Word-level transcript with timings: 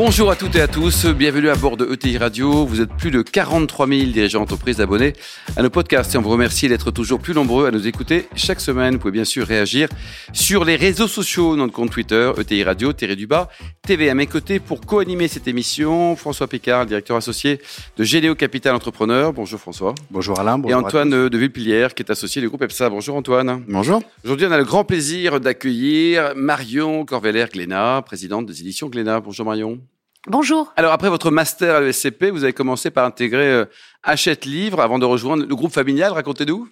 Bonjour 0.00 0.30
à 0.30 0.36
toutes 0.36 0.54
et 0.54 0.60
à 0.60 0.68
tous, 0.68 1.06
bienvenue 1.06 1.48
à 1.48 1.56
bord 1.56 1.76
de 1.76 1.84
ETI 1.92 2.18
Radio. 2.18 2.64
Vous 2.64 2.80
êtes 2.80 2.94
plus 2.94 3.10
de 3.10 3.20
43 3.20 3.88
000 3.88 4.12
dirigeants 4.12 4.38
d'entreprise 4.38 4.80
abonnés 4.80 5.12
à 5.56 5.62
nos 5.62 5.70
podcasts 5.70 6.14
et 6.14 6.18
on 6.18 6.22
vous 6.22 6.30
remercie 6.30 6.68
d'être 6.68 6.92
toujours 6.92 7.18
plus 7.18 7.34
nombreux 7.34 7.66
à 7.66 7.72
nous 7.72 7.88
écouter 7.88 8.28
chaque 8.36 8.60
semaine. 8.60 8.94
Vous 8.94 9.00
pouvez 9.00 9.10
bien 9.10 9.24
sûr 9.24 9.44
réagir 9.44 9.88
sur 10.32 10.64
les 10.64 10.76
réseaux 10.76 11.08
sociaux, 11.08 11.56
notre 11.56 11.72
compte 11.72 11.90
Twitter, 11.90 12.30
ETI 12.38 12.62
Radio, 12.62 12.92
Thierry 12.92 13.16
Dubas, 13.16 13.48
TV 13.82 14.08
à 14.08 14.14
mes 14.14 14.28
côtés 14.28 14.60
pour 14.60 14.82
co-animer 14.82 15.26
cette 15.26 15.48
émission. 15.48 16.14
François 16.14 16.46
Picard, 16.46 16.86
directeur 16.86 17.16
associé 17.16 17.60
de 17.96 18.04
Généo 18.04 18.36
Capital 18.36 18.76
Entrepreneur. 18.76 19.32
Bonjour 19.32 19.58
François. 19.58 19.96
Bonjour 20.12 20.38
Alain. 20.38 20.58
Bonjour 20.58 20.80
et 20.80 20.80
Antoine 20.80 21.10
de 21.28 21.36
Villepilière 21.36 21.92
qui 21.92 22.04
est 22.04 22.12
associé 22.12 22.40
du 22.40 22.48
groupe 22.48 22.62
EPSA. 22.62 22.88
Bonjour 22.88 23.16
Antoine. 23.16 23.64
Bonjour. 23.66 24.00
Aujourd'hui, 24.22 24.46
on 24.46 24.52
a 24.52 24.58
le 24.58 24.64
grand 24.64 24.84
plaisir 24.84 25.40
d'accueillir 25.40 26.34
Marion 26.36 27.04
Corveller-Glénat, 27.04 28.02
présidente 28.06 28.46
des 28.46 28.60
éditions 28.60 28.88
Glénat. 28.88 29.18
Bonjour 29.18 29.44
Marion. 29.44 29.80
Bonjour. 30.28 30.72
Alors 30.76 30.92
après 30.92 31.08
votre 31.08 31.30
master 31.30 31.76
à 31.76 31.80
l'ESCP, 31.80 32.26
vous 32.30 32.44
avez 32.44 32.52
commencé 32.52 32.90
par 32.90 33.06
intégrer 33.06 33.46
euh, 33.46 33.64
Hachette 34.02 34.44
Livre 34.44 34.80
avant 34.80 34.98
de 34.98 35.06
rejoindre 35.06 35.46
le 35.46 35.56
groupe 35.56 35.72
familial. 35.72 36.12
Racontez-nous. 36.12 36.68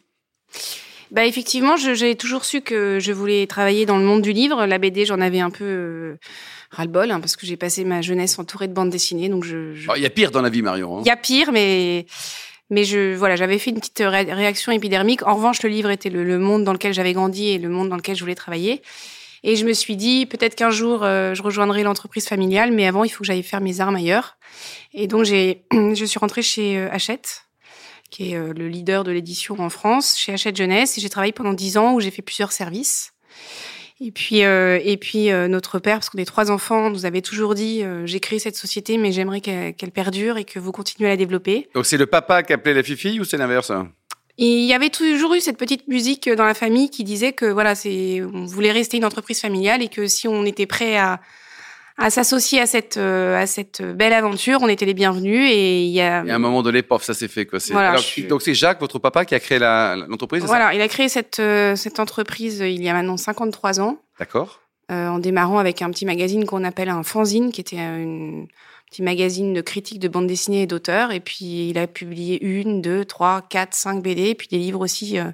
Bah 1.10 1.24
effectivement, 1.24 1.77
j'ai 1.77 2.16
toujours 2.16 2.45
su 2.45 2.60
que 2.60 2.98
je 3.01 3.12
voulais 3.12 3.46
travailler 3.46 3.87
dans 3.87 3.96
le 3.96 4.05
monde 4.05 4.20
du 4.20 4.32
livre. 4.32 4.66
La 4.66 4.79
BD, 4.79 5.06
j'en 5.06 5.20
avais 5.20 5.41
un 5.41 5.51
peu 5.51 5.65
euh, 5.65 6.19
ras-le-bol 6.70 7.10
hein, 7.10 7.20
parce 7.20 7.37
que 7.37 7.46
j'ai 7.46 7.56
passé 7.56 7.84
ma 7.84 8.02
jeunesse 8.02 8.38
entourée 8.38 8.69
de 8.69 8.74
bandes 8.74 8.91
dessinées. 8.91 9.30
Donc 9.30 9.45
je. 9.45 9.73
Oh, 9.88 9.93
il 9.96 10.02
y 10.02 10.07
a 10.07 10.10
pire 10.10 10.30
dans 10.32 10.43
la 10.43 10.51
vie, 10.51 10.62
Marion. 10.62 10.98
Hein. 10.98 11.02
Il 11.04 11.09
y 11.09 11.12
a 11.12 11.16
pire, 11.16 11.51
mais 11.51 12.04
mais 12.68 12.84
je 12.84 13.15
voilà, 13.15 13.37
j'avais 13.37 13.59
fait 13.59 13.71
une 13.71 13.79
petite 13.79 14.02
réaction 14.04 14.73
épidermique. 14.73 15.27
En 15.27 15.34
revanche, 15.34 15.62
le 15.62 15.71
livre 15.71 15.90
était 15.90 16.10
le, 16.10 16.24
le 16.24 16.38
monde 16.38 16.65
dans 16.65 16.73
lequel 16.73 16.93
j'avais 16.93 17.15
grandi 17.15 17.49
et 17.49 17.59
le 17.59 17.71
monde 17.71 17.88
dans 17.88 17.96
lequel 17.96 18.16
je 18.16 18.21
voulais 18.21 18.34
travailler. 18.34 18.82
Et 19.42 19.56
je 19.56 19.65
me 19.65 19.73
suis 19.73 19.96
dit, 19.96 20.26
peut-être 20.26 20.54
qu'un 20.54 20.70
jour, 20.70 21.04
euh, 21.04 21.34
je 21.34 21.42
rejoindrai 21.42 21.82
l'entreprise 21.82 22.26
familiale, 22.26 22.73
mais 22.73 22.87
avant, 22.87 23.04
il 23.04 23.09
faut 23.09 23.20
que 23.20 23.26
j'aille 23.26 23.43
faire 23.43 23.60
mes 23.60 23.80
armes 23.80 23.96
ailleurs. 23.96 24.37
Et 24.93 25.06
donc, 25.06 25.24
j'ai, 25.24 25.65
je 25.73 26.04
suis 26.04 26.18
rentrée 26.18 26.43
chez 26.43 26.78
euh, 26.78 26.88
Hachette, 26.90 27.43
qui 28.10 28.32
est 28.32 28.37
euh, 28.37 28.52
le 28.52 28.68
leader 28.68 29.04
de 29.04 29.12
l'édition 29.12 29.59
en 29.60 29.70
France, 29.70 30.16
chez 30.18 30.32
Hachette 30.32 30.56
Jeunesse. 30.56 30.98
Et 30.98 31.01
j'ai 31.01 31.09
travaillé 31.09 31.32
pendant 31.32 31.52
dix 31.52 31.76
ans 31.76 31.95
où 31.95 32.01
j'ai 32.01 32.10
fait 32.10 32.23
plusieurs 32.23 32.52
services. 32.52 33.12
Et 34.01 34.10
puis, 34.10 34.45
euh, 34.45 34.78
et 34.82 34.98
puis 34.98 35.30
notre 35.48 35.78
père, 35.78 35.96
parce 35.96 36.10
qu'on 36.10 36.18
est 36.18 36.26
trois 36.26 36.50
enfants, 36.50 36.90
nous 36.90 37.06
avait 37.06 37.23
toujours 37.23 37.54
dit 37.54 37.82
j'ai 38.04 38.21
créé 38.21 38.38
cette 38.38 38.56
société, 38.56 38.98
mais 38.98 39.10
j'aimerais 39.10 39.40
qu'elle 39.40 39.90
perdure 39.90 40.37
et 40.37 40.45
que 40.45 40.59
vous 40.59 40.71
continuez 40.71 41.09
à 41.09 41.12
la 41.12 41.16
développer. 41.16 41.71
Donc 41.74 41.87
c'est 41.87 41.96
le 41.96 42.04
papa 42.04 42.43
qui 42.43 42.52
appelait 42.52 42.74
la 42.74 42.82
fifi 42.82 43.18
ou 43.21 43.24
c'est 43.24 43.38
l'inverse 43.38 43.73
il 44.38 44.65
y 44.65 44.74
avait 44.74 44.90
toujours 44.90 45.34
eu 45.34 45.40
cette 45.40 45.56
petite 45.56 45.88
musique 45.88 46.29
dans 46.29 46.45
la 46.45 46.54
famille 46.54 46.90
qui 46.90 47.04
disait 47.04 47.32
que 47.32 47.46
voilà, 47.46 47.74
c'est 47.74 48.23
on 48.23 48.45
voulait 48.45 48.73
rester 48.73 48.96
une 48.96 49.04
entreprise 49.04 49.40
familiale 49.40 49.82
et 49.82 49.88
que 49.88 50.06
si 50.06 50.28
on 50.28 50.45
était 50.45 50.66
prêt 50.66 50.96
à 50.96 51.20
à 51.98 52.10
s'associer 52.10 52.60
à 52.60 52.66
cette 52.66 52.98
euh, 52.98 53.40
à 53.40 53.46
cette 53.46 53.80
belle 53.82 54.12
aventure, 54.12 54.59
on 54.60 54.68
était 54.68 54.84
les 54.84 54.93
bienvenus 54.93 55.51
et 55.51 55.84
il 55.84 55.93
y 55.93 56.02
a 56.02 56.24
et 56.26 56.30
à 56.30 56.34
un 56.34 56.38
moment 56.38 56.62
donné, 56.62 56.82
pof, 56.82 57.02
ça 57.02 57.15
s'est 57.15 57.28
fait 57.28 57.46
quoi. 57.46 57.59
Voilà, 57.70 57.96
Donc 58.28 58.43
c'est 58.43 58.54
Jacques, 58.54 58.80
votre 58.80 58.98
papa, 58.98 59.24
qui 59.24 59.34
a 59.34 59.40
créé 59.40 59.59
l'entreprise. 59.59 60.45
Voilà, 60.45 60.74
il 60.74 60.80
a 60.80 60.88
créé 60.88 61.09
cette 61.09 61.38
euh, 61.38 61.74
cette 61.74 61.98
entreprise 61.98 62.59
il 62.59 62.82
y 62.82 62.88
a 62.88 62.93
maintenant 62.93 63.16
53 63.16 63.80
ans. 63.80 63.98
D'accord. 64.19 64.60
Euh, 64.92 65.09
en 65.09 65.19
démarrant 65.19 65.59
avec 65.59 65.82
un 65.82 65.91
petit 65.91 66.06
magazine 66.06 66.44
qu'on 66.44 66.62
appelle 66.62 66.91
un 66.91 67.03
fanzine, 67.03 67.50
qui 67.50 67.60
était 67.60 67.76
une 67.76 68.47
petit 68.88 69.03
magazine 69.03 69.53
de 69.53 69.60
critique 69.60 69.98
de 69.98 70.06
bande 70.06 70.28
dessinée 70.28 70.62
et 70.62 70.66
d'auteurs. 70.69 71.10
Et 71.10 71.19
puis, 71.19 71.70
il 71.70 71.78
a 71.78 71.88
publié 71.88 72.41
une, 72.44 72.82
deux, 72.82 73.04
trois, 73.04 73.43
quatre, 73.43 73.75
cinq 73.75 74.00
BD, 74.00 74.28
et 74.28 74.34
puis 74.37 74.47
des 74.47 74.59
livres 74.59 74.78
aussi 74.78 75.19
euh, 75.19 75.32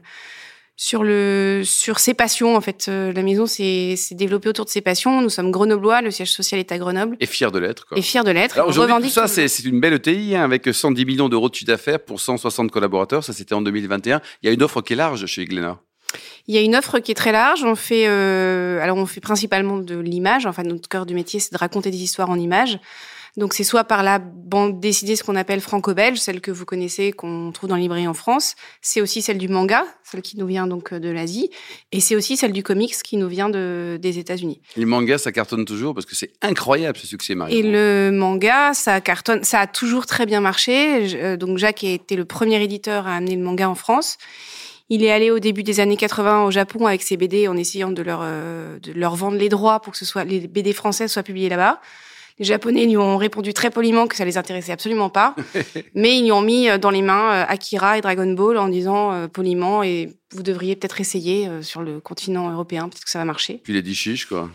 sur 0.75 1.05
le 1.05 1.61
sur 1.67 1.99
ses 1.99 2.15
passions. 2.15 2.57
En 2.57 2.63
fait, 2.63 2.87
euh, 2.89 3.13
la 3.13 3.23
maison 3.23 3.45
s'est 3.45 3.95
développée 4.13 4.49
autour 4.49 4.65
de 4.65 4.71
ses 4.71 4.81
passions. 4.81 5.21
Nous 5.21 5.29
sommes 5.29 5.51
grenoblois, 5.51 6.01
le 6.01 6.11
siège 6.11 6.33
social 6.33 6.59
est 6.59 6.73
à 6.73 6.79
Grenoble. 6.79 7.19
Et 7.21 7.27
fier 7.27 7.53
de 7.53 7.59
l'être. 7.59 7.85
Et 7.95 8.01
fier 8.01 8.25
de 8.25 8.31
l'être. 8.31 8.59
Aujourd'hui, 8.67 9.03
tout 9.03 9.11
ça, 9.11 9.29
c'est 9.29 9.65
une 9.65 9.81
belle 9.81 9.93
ETI 9.93 10.35
hein, 10.35 10.45
avec 10.45 10.73
110 10.73 11.05
millions 11.05 11.29
d'euros 11.29 11.51
de 11.51 11.55
chiffre 11.55 11.67
d'affaires 11.69 12.01
pour 12.01 12.23
160 12.23 12.71
collaborateurs. 12.71 13.23
Ça, 13.23 13.35
c'était 13.35 13.55
en 13.55 13.61
2021. 13.61 14.23
Il 14.43 14.47
y 14.47 14.49
a 14.49 14.53
une 14.53 14.63
offre 14.63 14.81
qui 14.81 14.95
est 14.95 14.97
large 14.97 15.27
chez 15.27 15.45
Glénat. 15.45 15.79
Il 16.49 16.55
y 16.55 16.59
a 16.59 16.61
une 16.61 16.77
offre 16.77 16.99
qui 16.99 17.13
est 17.13 17.17
très 17.17 17.33
large. 17.33 17.65
On 17.65 17.75
fait, 17.75 18.07
euh, 18.07 18.81
alors 18.81 18.97
on 18.97 19.07
fait 19.07 19.21
principalement 19.21 19.79
de 19.79 19.99
l'image. 19.99 20.47
Enfin, 20.47 20.63
notre 20.63 20.89
cœur 20.89 21.07
du 21.07 21.15
métier, 21.15 21.41
c'est 21.41 21.53
de 21.53 21.59
raconter 21.59 21.91
des 21.91 22.03
histoires 22.03 22.31
en 22.31 22.39
images. 22.39 22.79
Donc 23.39 23.55
c'est 23.55 23.65
soit 23.65 23.85
par 23.85 24.03
la 24.03 24.19
bande 24.19 24.79
dessinée, 24.79 25.17
ce 25.17 25.25
qu'on 25.25 25.37
appelle 25.37 25.63
franco-belge, 25.63 26.19
celle 26.19 26.43
que 26.43 26.51
vous 26.51 26.67
connaissez, 26.67 27.13
qu'on 27.13 27.51
trouve 27.51 27.71
dans 27.71 27.77
les 27.77 27.83
librairies 27.83 28.07
en 28.07 28.13
France. 28.13 28.57
C'est 28.83 29.01
aussi 29.01 29.23
celle 29.23 29.39
du 29.39 29.49
manga, 29.49 29.87
celle 30.05 30.21
qui 30.21 30.37
nous 30.37 30.47
vient 30.47 30.67
donc 30.67 30.93
de 30.93 31.09
l'Asie, 31.09 31.49
et 31.93 32.01
c'est 32.01 32.15
aussi 32.15 32.37
celle 32.37 32.53
du 32.53 32.63
comics 32.63 32.95
qui 33.03 33.17
nous 33.17 33.29
vient 33.29 33.49
de, 33.49 33.99
des 34.01 34.19
États-Unis. 34.19 34.61
Les 34.77 34.85
mangas, 34.85 35.19
ça 35.19 35.33
cartonne 35.33 35.65
toujours 35.65 35.95
parce 35.95 36.05
que 36.05 36.15
c'est 36.15 36.33
incroyable 36.43 36.99
ce 36.99 37.07
succès, 37.07 37.35
Marie. 37.35 37.57
Et 37.57 37.63
le 37.63 38.11
manga, 38.13 38.75
ça 38.75 39.01
cartonne, 39.01 39.45
ça 39.45 39.61
a 39.61 39.67
toujours 39.67 40.05
très 40.05 40.27
bien 40.27 40.43
marché. 40.43 41.15
Euh, 41.15 41.39
donc 41.39 41.57
Jacques 41.57 41.85
a 41.85 41.89
été 41.89 42.17
le 42.17 42.27
premier 42.27 42.63
éditeur 42.63 43.07
à 43.07 43.17
amener 43.17 43.37
le 43.37 43.43
manga 43.43 43.67
en 43.67 43.75
France. 43.75 44.19
Il 44.89 45.05
est 45.05 45.11
allé 45.11 45.31
au 45.31 45.39
début 45.39 45.63
des 45.63 45.81
années 45.81 45.97
80 45.97 46.45
au 46.45 46.51
Japon 46.51 46.87
avec 46.87 47.03
ses 47.03 47.17
BD 47.17 47.49
en 47.49 47.57
essayant 47.57 47.91
de 47.91 48.03
leur, 48.03 48.21
euh, 48.23 48.79
de 48.79 48.93
leur 48.93 49.17
vendre 49.17 49.39
les 49.39 49.49
droits 49.49 49.81
pour 49.81 49.93
que 49.93 49.99
ce 49.99 50.05
soit 50.05 50.25
les 50.25 50.47
BD 50.47 50.73
françaises 50.73 51.13
soient 51.13 51.23
publiées 51.23 51.49
là-bas. 51.49 51.81
Les 52.39 52.45
Japonais 52.45 52.87
lui 52.87 52.97
ont 52.97 53.17
répondu 53.19 53.53
très 53.53 53.71
poliment 53.71 54.07
que 54.07 54.17
ça 54.17 54.25
les 54.25 54.39
intéressait 54.39 54.73
absolument 54.73 55.11
pas, 55.11 55.37
mais 55.95 56.19
ils 56.19 56.25
lui 56.25 56.33
ont 56.33 56.41
mis 56.41 56.69
euh, 56.69 56.79
dans 56.79 56.91
les 56.91 57.03
mains 57.03 57.33
euh, 57.33 57.45
Akira 57.47 57.99
et 57.99 58.01
Dragon 58.01 58.31
Ball 58.33 58.57
en 58.57 58.69
disant 58.69 59.13
euh, 59.13 59.29
poliment 59.29 59.83
et 59.83 60.09
vous 60.33 60.43
devriez 60.43 60.77
peut-être 60.77 61.01
essayer 61.01 61.49
sur 61.63 61.83
le 61.83 62.01
continent 62.01 62.51
européen, 62.51 62.89
peut-être 62.89 63.05
que 63.05 63.11
ça 63.11 63.19
va 63.19 63.25
marcher. 63.25 63.61
Puis 63.63 63.81
les 63.81 63.95
chiches, 63.95 64.27
quoi. 64.27 64.51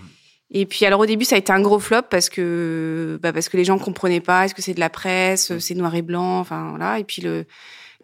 Et 0.49 0.65
puis 0.65 0.85
alors 0.85 1.01
au 1.01 1.05
début 1.05 1.25
ça 1.25 1.35
a 1.35 1.37
été 1.37 1.51
un 1.51 1.61
gros 1.61 1.77
flop 1.77 2.03
parce 2.09 2.29
que 2.29 3.19
bah 3.21 3.33
parce 3.33 3.49
que 3.49 3.57
les 3.57 3.65
gens 3.65 3.77
comprenaient 3.77 4.21
pas 4.21 4.45
est-ce 4.45 4.55
que 4.55 4.61
c'est 4.61 4.73
de 4.73 4.79
la 4.79 4.89
presse, 4.89 5.57
c'est 5.59 5.75
noir 5.75 5.93
et 5.93 6.01
blanc, 6.01 6.39
enfin 6.39 6.69
voilà. 6.69 6.99
Et 6.99 7.03
puis 7.03 7.21
le 7.21 7.45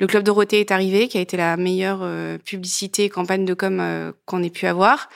le 0.04 0.08
club 0.08 0.24
Dorothée 0.24 0.60
est 0.60 0.72
arrivé, 0.72 1.08
qui 1.08 1.18
a 1.18 1.22
été 1.22 1.38
la 1.38 1.56
meilleure 1.56 2.06
publicité 2.44 3.08
campagne 3.08 3.46
de 3.46 3.54
com 3.54 4.14
qu'on 4.26 4.44
ait 4.44 4.50
pu 4.50 4.68
avoir. 4.68 5.08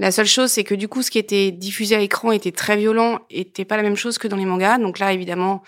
La 0.00 0.10
seule 0.10 0.26
chose, 0.26 0.50
c'est 0.50 0.64
que 0.64 0.74
du 0.74 0.88
coup, 0.88 1.02
ce 1.02 1.12
qui 1.12 1.18
était 1.20 1.52
diffusé 1.52 1.94
à 1.94 1.98
l'écran 1.98 2.32
était 2.32 2.50
très 2.50 2.76
violent, 2.76 3.20
était 3.30 3.64
pas 3.64 3.76
la 3.76 3.84
même 3.84 3.94
chose 3.94 4.18
que 4.18 4.26
dans 4.26 4.36
les 4.36 4.44
mangas. 4.44 4.78
Donc 4.78 4.98
là, 4.98 5.12
évidemment, 5.12 5.62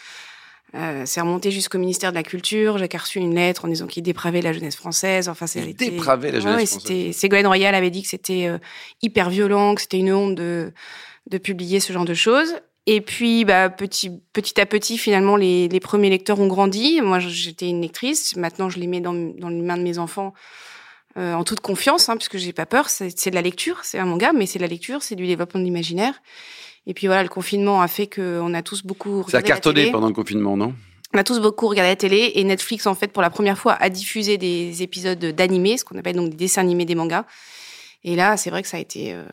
euh, 0.75 1.05
c'est 1.07 1.21
remonté 1.21 1.53
jusqu'au 1.53 1.79
ministère 1.79 2.11
de 2.11 2.17
la 2.17 2.25
Culture. 2.25 2.77
J'ai 2.79 2.89
reçu 2.99 3.21
une 3.21 3.37
lettre 3.37 3.65
en 3.65 3.69
disant 3.69 3.87
qu'il 3.87 4.03
dépravait 4.03 4.43
la 4.43 4.53
jeunesse 4.53 4.75
française. 4.75 5.29
Enfin, 5.29 5.47
c'est 5.47 5.61
dépravait 5.73 6.33
la 6.33 6.41
jeunesse 6.41 6.71
française. 6.71 7.17
Ségolène 7.17 7.47
Royal 7.47 7.77
avait 7.77 7.91
dit 7.91 8.03
que 8.03 8.09
c'était 8.09 8.49
euh, 8.49 8.59
hyper 9.03 9.31
violent, 9.31 9.77
que 9.77 9.83
c'était 9.83 9.99
une 9.99 10.13
honte 10.13 10.34
de 10.34 10.73
de 11.31 11.39
publier 11.39 11.81
ce 11.81 11.93
genre 11.93 12.05
de 12.05 12.13
choses. 12.13 12.55
Et 12.87 13.00
puis, 13.00 13.45
bah, 13.45 13.71
petit, 13.71 14.11
petit 14.33 14.61
à 14.61 14.67
petit, 14.67 14.99
finalement, 14.99 15.37
les, 15.37 15.69
les 15.69 15.81
premiers 15.81 16.11
lecteurs 16.11 16.39
ont 16.41 16.49
grandi. 16.49 17.00
Moi, 17.00 17.19
j'étais 17.19 17.69
une 17.69 17.81
lectrice. 17.81 18.37
Maintenant, 18.37 18.69
je 18.69 18.78
les 18.78 18.87
mets 18.87 19.00
dans, 19.00 19.15
dans 19.15 19.49
les 19.49 19.62
mains 19.62 19.78
de 19.78 19.83
mes 19.83 19.99
enfants 19.99 20.34
euh, 21.17 21.33
en 21.33 21.45
toute 21.45 21.61
confiance, 21.61 22.09
hein, 22.09 22.17
puisque 22.17 22.37
j'ai 22.37 22.53
pas 22.53 22.67
peur. 22.67 22.91
C'est 22.91 23.31
de 23.31 23.34
la 23.34 23.43
lecture, 23.43 23.78
c'est 23.84 23.99
un 23.99 24.05
manga, 24.05 24.33
mais 24.34 24.47
c'est 24.47 24.59
de 24.59 24.65
la 24.65 24.69
lecture, 24.69 25.03
c'est 25.03 25.15
du 25.15 25.27
développement 25.27 25.61
de 25.61 25.65
l'imaginaire. 25.65 26.15
Et 26.87 26.93
puis 26.93 27.06
voilà, 27.06 27.22
le 27.22 27.31
confinement 27.31 27.81
a 27.81 27.89
fait 27.89 28.06
qu'on 28.06 28.53
a 28.53 28.62
tous 28.62 28.83
beaucoup 28.84 29.22
regardé 29.22 29.31
Ça 29.31 29.39
a 29.39 29.43
cartonné 29.43 29.91
pendant 29.91 30.09
le 30.09 30.12
confinement, 30.12 30.56
non? 30.56 30.75
On 31.15 31.19
a 31.19 31.25
tous 31.25 31.41
beaucoup 31.41 31.69
regardé 31.69 31.91
la 31.91 31.97
télé 31.97 32.33
et 32.34 32.45
Netflix, 32.45 32.87
en 32.87 32.95
fait, 32.95 33.09
pour 33.09 33.22
la 33.22 33.31
première 33.31 33.56
fois, 33.56 33.75
a 33.75 33.89
diffusé 33.89 34.37
des 34.37 34.83
épisodes 34.83 35.25
d'animés, 35.25 35.78
ce 35.78 35.84
qu'on 35.84 35.97
appelle 35.97 36.16
donc 36.16 36.31
des 36.31 36.37
dessins 36.37 36.61
animés 36.61 36.84
des 36.84 36.97
mangas. 36.97 37.25
Et 38.04 38.16
là, 38.16 38.37
c'est 38.37 38.50
vrai 38.50 38.62
que 38.62 38.69
ça 38.69 38.76
a 38.76 38.81
été 38.81 39.15
euh, 39.15 39.25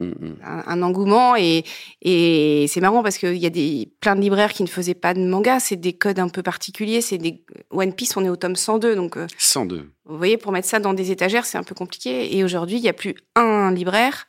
mm, 0.00 0.06
mm. 0.06 0.36
un, 0.44 0.82
engouement 0.82 1.36
et, 1.36 1.64
et 2.02 2.66
c'est 2.68 2.80
marrant 2.80 3.02
parce 3.02 3.18
qu'il 3.18 3.36
y 3.36 3.46
a 3.46 3.50
des 3.50 3.88
plein 4.00 4.16
de 4.16 4.20
libraires 4.20 4.52
qui 4.52 4.64
ne 4.64 4.68
faisaient 4.68 4.94
pas 4.94 5.14
de 5.14 5.20
manga. 5.20 5.60
C'est 5.60 5.76
des 5.76 5.92
codes 5.92 6.18
un 6.18 6.28
peu 6.28 6.42
particuliers. 6.42 7.00
C'est 7.00 7.18
des 7.18 7.42
One 7.70 7.92
Piece, 7.92 8.16
on 8.16 8.24
est 8.24 8.28
au 8.28 8.36
tome 8.36 8.56
102, 8.56 8.96
donc 8.96 9.16
102. 9.38 9.76
Euh, 9.76 9.82
vous 10.06 10.16
voyez, 10.18 10.36
pour 10.36 10.52
mettre 10.52 10.68
ça 10.68 10.80
dans 10.80 10.92
des 10.92 11.10
étagères, 11.12 11.46
c'est 11.46 11.58
un 11.58 11.62
peu 11.62 11.74
compliqué. 11.74 12.36
Et 12.36 12.44
aujourd'hui, 12.44 12.76
il 12.76 12.82
n'y 12.82 12.88
a 12.88 12.92
plus 12.92 13.14
un 13.36 13.72
libraire 13.72 14.26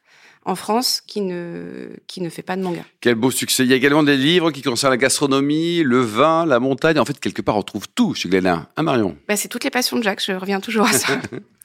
en 0.47 0.55
France 0.55 1.01
qui 1.05 1.21
ne, 1.21 1.89
qui 2.07 2.21
ne 2.21 2.29
fait 2.29 2.41
pas 2.41 2.55
de 2.55 2.61
manga. 2.61 2.83
Quel 3.01 3.15
beau 3.15 3.31
succès. 3.31 3.63
Il 3.63 3.69
y 3.69 3.73
a 3.73 3.75
également 3.75 4.03
des 4.03 4.15
livres 4.15 4.51
qui 4.51 4.61
concernent 4.61 4.93
la 4.93 4.97
gastronomie, 4.97 5.83
le 5.83 5.99
vin, 5.99 6.45
la 6.45 6.59
montagne. 6.59 6.97
En 6.99 7.05
fait, 7.05 7.19
quelque 7.19 7.41
part, 7.41 7.57
on 7.57 7.63
trouve 7.63 7.87
tout 7.93 8.13
chez 8.13 8.29
Glénat. 8.29 8.69
Hein, 8.77 8.83
Marion? 8.83 9.17
Bah, 9.27 9.35
C'est 9.35 9.49
toutes 9.49 9.65
les 9.65 9.69
passions 9.69 9.97
de 9.97 10.03
Jacques, 10.03 10.23
je 10.23 10.31
reviens 10.31 10.61
toujours 10.61 10.85
à 10.85 10.93
ça. 10.93 11.19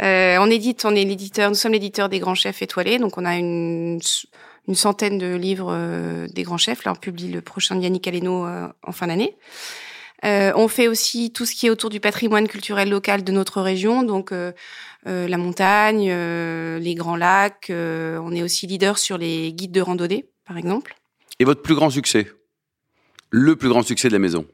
Euh, 0.00 0.38
on 0.40 0.50
édite, 0.50 0.84
on 0.84 0.94
est 0.94 1.04
l'éditeur, 1.04 1.50
nous 1.50 1.54
sommes 1.54 1.72
l'éditeur 1.72 2.08
des 2.08 2.18
grands 2.18 2.34
chefs 2.34 2.62
étoilés, 2.62 2.98
donc 2.98 3.18
on 3.18 3.24
a 3.24 3.36
une, 3.36 4.00
une 4.68 4.74
centaine 4.74 5.18
de 5.18 5.34
livres 5.34 5.70
euh, 5.70 6.26
des 6.28 6.42
grands 6.42 6.58
chefs. 6.58 6.84
Là, 6.84 6.92
on 6.92 6.96
publie 6.96 7.30
le 7.30 7.42
prochain 7.42 7.78
Yannick 7.78 8.08
Aleno 8.08 8.46
euh, 8.46 8.68
en 8.82 8.92
fin 8.92 9.08
d'année. 9.08 9.36
on 10.22 10.68
fait 10.68 10.88
aussi 10.88 11.32
tout 11.32 11.44
ce 11.44 11.54
qui 11.54 11.66
est 11.66 11.70
autour 11.70 11.90
du 11.90 12.00
patrimoine 12.00 12.48
culturel 12.48 12.88
local 12.88 13.22
de 13.24 13.32
notre 13.32 13.60
région, 13.60 14.02
donc 14.02 14.32
la 15.04 15.36
montagne, 15.36 16.10
les 16.10 16.94
grands 16.94 17.16
lacs. 17.16 17.70
on 17.70 18.32
est 18.34 18.42
aussi 18.42 18.66
leader 18.66 18.98
sur 18.98 19.18
les 19.18 19.52
guides 19.52 19.72
de 19.72 19.80
randonnée, 19.80 20.26
par 20.46 20.56
exemple. 20.56 20.96
Et 21.38 21.44
votre 21.44 21.62
plus 21.62 21.74
grand 21.74 21.90
succès? 21.90 22.30
Le 23.30 23.56
plus 23.56 23.68
grand 23.68 23.82
succès 23.82 24.08
de 24.08 24.12
la 24.12 24.18
maison? 24.18 24.46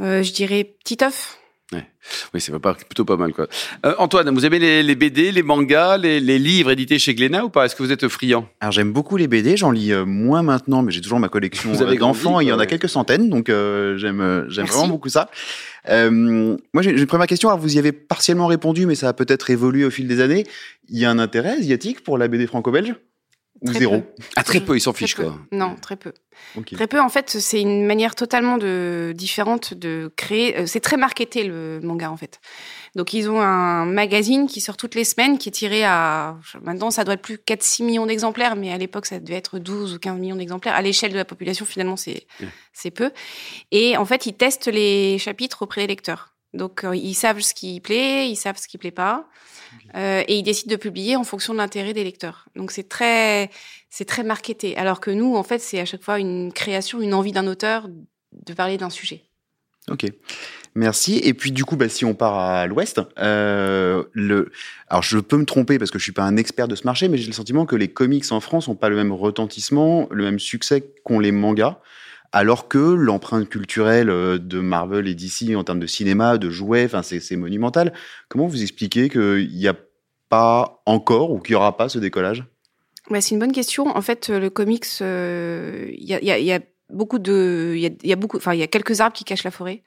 Euh, 0.00 0.22
Je 0.22 0.32
dirais 0.32 0.76
Titoff. 0.84 1.38
Ouais. 1.72 1.86
Oui, 2.34 2.40
c'est 2.40 2.58
pas, 2.58 2.74
plutôt 2.74 3.04
pas 3.04 3.16
mal. 3.16 3.32
Quoi. 3.32 3.46
Euh, 3.86 3.94
Antoine, 3.98 4.28
vous 4.34 4.44
aimez 4.44 4.58
les, 4.58 4.82
les 4.82 4.94
BD, 4.94 5.32
les 5.32 5.42
mangas, 5.42 5.96
les, 5.96 6.20
les, 6.20 6.38
livres 6.38 6.70
édités 6.70 6.98
chez 6.98 7.14
Glénat 7.14 7.44
ou 7.44 7.48
pas? 7.48 7.64
Est-ce 7.64 7.76
que 7.76 7.82
vous 7.82 7.92
êtes 7.92 8.08
friand? 8.08 8.46
Alors 8.60 8.72
j'aime 8.72 8.92
beaucoup 8.92 9.16
les 9.16 9.28
BD, 9.28 9.56
j'en 9.56 9.70
lis 9.70 9.92
euh, 9.92 10.04
moins 10.04 10.42
maintenant, 10.42 10.82
mais 10.82 10.92
j'ai 10.92 11.00
toujours 11.00 11.20
ma 11.20 11.28
collection 11.28 11.72
Vous 11.72 11.82
avez 11.82 11.96
d'enfants. 11.96 12.40
Il 12.40 12.48
y 12.48 12.52
en 12.52 12.58
a 12.58 12.66
quelques 12.66 12.88
centaines, 12.88 13.30
donc 13.30 13.48
euh, 13.48 13.96
j'aime 13.96 14.20
euh, 14.20 14.48
j'aime 14.50 14.66
vraiment 14.66 14.88
beaucoup 14.88 15.08
ça. 15.08 15.30
Euh, 15.88 16.10
moi, 16.72 16.82
j'ai 16.82 16.90
une 16.90 17.06
première 17.06 17.26
question. 17.26 17.48
Alors 17.48 17.60
vous 17.60 17.76
y 17.76 17.78
avez 17.78 17.92
partiellement 17.92 18.46
répondu, 18.46 18.86
mais 18.86 18.94
ça 18.94 19.08
a 19.08 19.12
peut-être 19.12 19.50
évolué 19.50 19.84
au 19.84 19.90
fil 19.90 20.06
des 20.08 20.20
années. 20.20 20.44
Il 20.88 20.98
y 20.98 21.04
a 21.04 21.10
un 21.10 21.18
intérêt 21.18 21.58
asiatique 21.58 22.02
pour 22.02 22.18
la 22.18 22.28
BD 22.28 22.46
franco-belge? 22.46 22.94
Très 23.64 23.78
zéro 23.78 24.00
peu. 24.00 24.22
Ah, 24.36 24.42
très 24.42 24.60
peu, 24.60 24.76
ils 24.76 24.80
s'en 24.80 24.92
fichent 24.92 25.14
quoi. 25.14 25.38
Non, 25.52 25.76
très 25.80 25.96
peu. 25.96 26.12
Très 26.72 26.86
peu. 26.86 27.00
En 27.00 27.08
fait, 27.08 27.30
c'est 27.30 27.60
une 27.60 27.86
manière 27.86 28.14
totalement 28.14 28.58
de, 28.58 29.12
différente 29.14 29.74
de 29.74 30.10
créer. 30.16 30.58
euh, 30.58 30.66
C'est 30.66 30.80
très 30.80 30.96
marketé 30.96 31.44
le 31.44 31.80
manga 31.82 32.10
en 32.10 32.16
fait. 32.16 32.40
Donc 32.96 33.12
ils 33.12 33.30
ont 33.30 33.40
un 33.40 33.84
magazine 33.84 34.46
qui 34.46 34.60
sort 34.60 34.76
toutes 34.76 34.94
les 34.94 35.04
semaines, 35.04 35.38
qui 35.38 35.48
est 35.48 35.52
tiré 35.52 35.84
à 35.84 36.36
maintenant 36.62 36.90
ça 36.90 37.04
doit 37.04 37.14
être 37.14 37.22
plus 37.22 37.36
4-6 37.36 37.84
millions 37.84 38.06
d'exemplaires, 38.06 38.56
mais 38.56 38.72
à 38.72 38.78
l'époque 38.78 39.06
ça 39.06 39.20
devait 39.20 39.36
être 39.38 39.58
12 39.58 39.94
ou 39.94 39.98
15 39.98 40.18
millions 40.18 40.36
d'exemplaires. 40.36 40.74
À 40.74 40.82
l'échelle 40.82 41.12
de 41.12 41.16
la 41.16 41.24
population, 41.24 41.64
finalement 41.64 41.96
c'est 41.96 42.26
Ouais. 42.40 42.48
c'est 42.72 42.90
peu. 42.90 43.10
Et 43.70 43.96
en 43.96 44.04
fait 44.04 44.26
ils 44.26 44.34
testent 44.34 44.66
les 44.68 45.18
chapitres 45.18 45.62
auprès 45.62 45.82
des 45.82 45.86
lecteurs. 45.86 46.31
Donc 46.54 46.84
euh, 46.84 46.94
ils 46.94 47.14
savent 47.14 47.40
ce 47.40 47.54
qui 47.54 47.80
plaît, 47.80 48.28
ils 48.28 48.36
savent 48.36 48.58
ce 48.58 48.68
qui 48.68 48.78
plaît 48.78 48.90
pas, 48.90 49.28
euh, 49.94 50.22
et 50.26 50.36
ils 50.36 50.42
décident 50.42 50.70
de 50.70 50.76
publier 50.76 51.16
en 51.16 51.24
fonction 51.24 51.52
de 51.52 51.58
l'intérêt 51.58 51.92
des 51.92 52.04
lecteurs. 52.04 52.48
Donc 52.56 52.70
c'est 52.70 52.88
très 52.88 53.50
c'est 53.88 54.04
très 54.04 54.22
marketé. 54.22 54.76
Alors 54.76 55.00
que 55.00 55.10
nous, 55.10 55.34
en 55.36 55.42
fait, 55.42 55.58
c'est 55.58 55.80
à 55.80 55.84
chaque 55.84 56.02
fois 56.02 56.18
une 56.18 56.52
création, 56.52 57.00
une 57.00 57.14
envie 57.14 57.32
d'un 57.32 57.46
auteur 57.46 57.88
de 58.32 58.54
parler 58.54 58.76
d'un 58.76 58.90
sujet. 58.90 59.24
Ok. 59.90 60.06
Merci. 60.74 61.20
Et 61.22 61.34
puis 61.34 61.52
du 61.52 61.64
coup, 61.64 61.76
bah, 61.76 61.88
si 61.88 62.04
on 62.04 62.14
part 62.14 62.38
à 62.38 62.66
l'ouest, 62.66 63.00
euh, 63.18 64.04
le... 64.12 64.50
alors 64.88 65.02
je 65.02 65.18
peux 65.18 65.36
me 65.36 65.44
tromper 65.44 65.78
parce 65.78 65.90
que 65.90 65.98
je 65.98 66.02
suis 66.02 66.12
pas 66.12 66.22
un 66.22 66.36
expert 66.36 66.66
de 66.66 66.74
ce 66.74 66.84
marché, 66.84 67.08
mais 67.08 67.18
j'ai 67.18 67.26
le 67.26 67.32
sentiment 67.32 67.66
que 67.66 67.76
les 67.76 67.88
comics 67.88 68.24
en 68.30 68.40
France 68.40 68.68
ont 68.68 68.74
pas 68.74 68.88
le 68.88 68.96
même 68.96 69.12
retentissement, 69.12 70.08
le 70.10 70.24
même 70.24 70.38
succès 70.38 70.82
qu'ont 71.04 71.18
les 71.18 71.32
mangas, 71.32 71.78
alors 72.32 72.68
que 72.68 72.78
l'empreinte 72.78 73.48
culturelle 73.48 74.10
euh, 74.10 74.38
de 74.38 74.60
Marvel 74.60 75.06
et 75.06 75.14
DC 75.14 75.54
en 75.54 75.64
termes 75.64 75.80
de 75.80 75.86
cinéma, 75.86 76.38
de 76.38 76.50
jouets, 76.50 76.88
c'est 77.02 77.36
monumental. 77.36 77.92
Comment 78.28 78.46
vous 78.46 78.62
expliquez 78.62 79.08
qu'il 79.08 79.50
n'y 79.52 79.68
a 79.68 79.74
pas 80.28 80.82
encore 80.86 81.30
ou 81.30 81.38
qu'il 81.40 81.52
y 81.52 81.56
aura 81.56 81.76
pas 81.76 81.88
ce 81.88 81.98
décollage? 81.98 82.44
Ouais, 83.10 83.20
c'est 83.20 83.34
une 83.34 83.40
bonne 83.40 83.52
question. 83.52 83.86
En 83.88 84.00
fait, 84.00 84.30
euh, 84.30 84.38
le 84.38 84.48
comics, 84.48 84.86
euh, 85.02 85.88
il 85.92 86.04
y, 86.04 86.14
a, 86.14 86.22
y 86.22 86.30
a- 86.30 86.38
y 86.38 86.52
a 86.52 86.60
beaucoup 86.88 87.18
de, 87.18 87.74
il 87.76 87.82
y 87.82 88.08
y 88.08 88.12
a 88.12 88.16
beaucoup, 88.16 88.38
y 88.52 88.62
a 88.62 88.66
quelques 88.66 89.00
arbres 89.00 89.16
qui 89.16 89.24
cachent 89.24 89.44
la 89.44 89.50
forêt. 89.50 89.82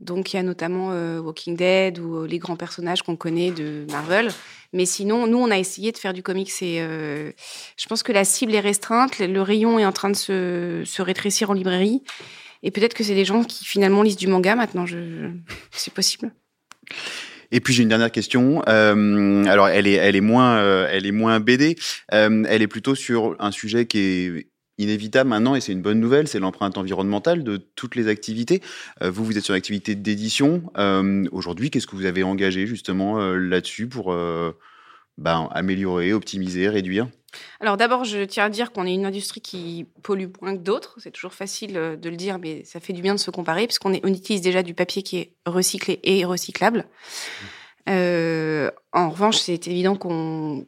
Donc, 0.00 0.32
il 0.32 0.36
y 0.36 0.38
a 0.38 0.42
notamment 0.42 0.90
euh, 0.92 1.18
Walking 1.18 1.56
Dead 1.56 1.98
ou 1.98 2.18
euh, 2.18 2.26
les 2.26 2.38
grands 2.38 2.56
personnages 2.56 3.02
qu'on 3.02 3.16
connaît 3.16 3.50
de 3.50 3.84
Marvel. 3.90 4.30
Mais 4.72 4.86
sinon, 4.86 5.26
nous, 5.26 5.38
on 5.38 5.50
a 5.50 5.58
essayé 5.58 5.90
de 5.90 5.98
faire 5.98 6.12
du 6.12 6.22
comics 6.22 6.52
et 6.62 6.80
euh, 6.80 7.32
je 7.76 7.86
pense 7.86 8.02
que 8.04 8.12
la 8.12 8.24
cible 8.24 8.54
est 8.54 8.60
restreinte. 8.60 9.18
Le- 9.18 9.42
rayon 9.42 9.78
est 9.78 9.84
en 9.84 9.92
train 9.92 10.10
de 10.10 10.16
se, 10.16 11.02
rétrécir 11.02 11.50
en 11.50 11.54
librairie. 11.54 12.02
Et 12.62 12.70
peut-être 12.70 12.94
que 12.94 13.02
c'est 13.02 13.14
des 13.14 13.24
gens 13.24 13.44
qui 13.44 13.64
finalement 13.64 14.02
lisent 14.02 14.16
du 14.16 14.28
manga 14.28 14.54
maintenant. 14.54 14.84
C'est 15.70 15.94
possible. 15.94 16.32
Et 17.50 17.60
puis 17.60 17.72
j'ai 17.72 17.82
une 17.82 17.88
dernière 17.88 18.10
question. 18.10 18.62
Alors 18.62 19.68
elle 19.68 19.86
est, 19.86 20.20
moins, 20.20 20.60
elle 20.88 21.06
est 21.06 21.12
moins 21.12 21.38
BD. 21.38 21.76
Elle 22.08 22.62
est 22.62 22.66
plutôt 22.66 22.96
sur 22.96 23.36
un 23.38 23.52
sujet 23.52 23.86
qui 23.86 23.98
est 24.00 24.48
inévitable 24.78 25.28
maintenant 25.28 25.54
et 25.54 25.60
c'est 25.60 25.72
une 25.72 25.82
bonne 25.82 26.00
nouvelle, 26.00 26.28
c'est 26.28 26.38
l'empreinte 26.38 26.78
environnementale 26.78 27.44
de 27.44 27.56
toutes 27.56 27.96
les 27.96 28.08
activités. 28.08 28.62
Euh, 29.02 29.10
vous, 29.10 29.24
vous 29.24 29.36
êtes 29.36 29.44
sur 29.44 29.54
l'activité 29.54 29.94
d'édition. 29.94 30.62
Euh, 30.78 31.26
Aujourd'hui, 31.32 31.70
qu'est-ce 31.70 31.86
que 31.86 31.96
vous 31.96 32.06
avez 32.06 32.22
engagé 32.22 32.66
justement 32.66 33.20
euh, 33.20 33.36
là-dessus 33.36 33.88
pour 33.88 34.14
ben, 35.18 35.48
améliorer, 35.52 36.12
optimiser, 36.12 36.68
réduire? 36.68 37.08
Alors 37.60 37.76
d'abord, 37.76 38.04
je 38.04 38.24
tiens 38.24 38.44
à 38.44 38.48
dire 38.48 38.72
qu'on 38.72 38.86
est 38.86 38.94
une 38.94 39.04
industrie 39.04 39.40
qui 39.40 39.86
pollue 40.02 40.26
moins 40.40 40.56
que 40.56 40.62
d'autres. 40.62 40.96
C'est 40.98 41.10
toujours 41.10 41.34
facile 41.34 41.74
de 42.00 42.08
le 42.08 42.16
dire, 42.16 42.38
mais 42.38 42.64
ça 42.64 42.80
fait 42.80 42.92
du 42.92 43.02
bien 43.02 43.14
de 43.14 43.20
se 43.20 43.30
comparer, 43.30 43.66
puisqu'on 43.66 43.92
utilise 43.92 44.40
déjà 44.40 44.62
du 44.62 44.74
papier 44.74 45.02
qui 45.02 45.18
est 45.18 45.32
recyclé 45.44 46.00
et 46.04 46.24
recyclable. 46.24 46.86
Euh, 47.88 48.70
en 48.92 49.10
revanche, 49.10 49.38
c'est 49.38 49.66
évident 49.66 49.96
qu'on 49.96 50.66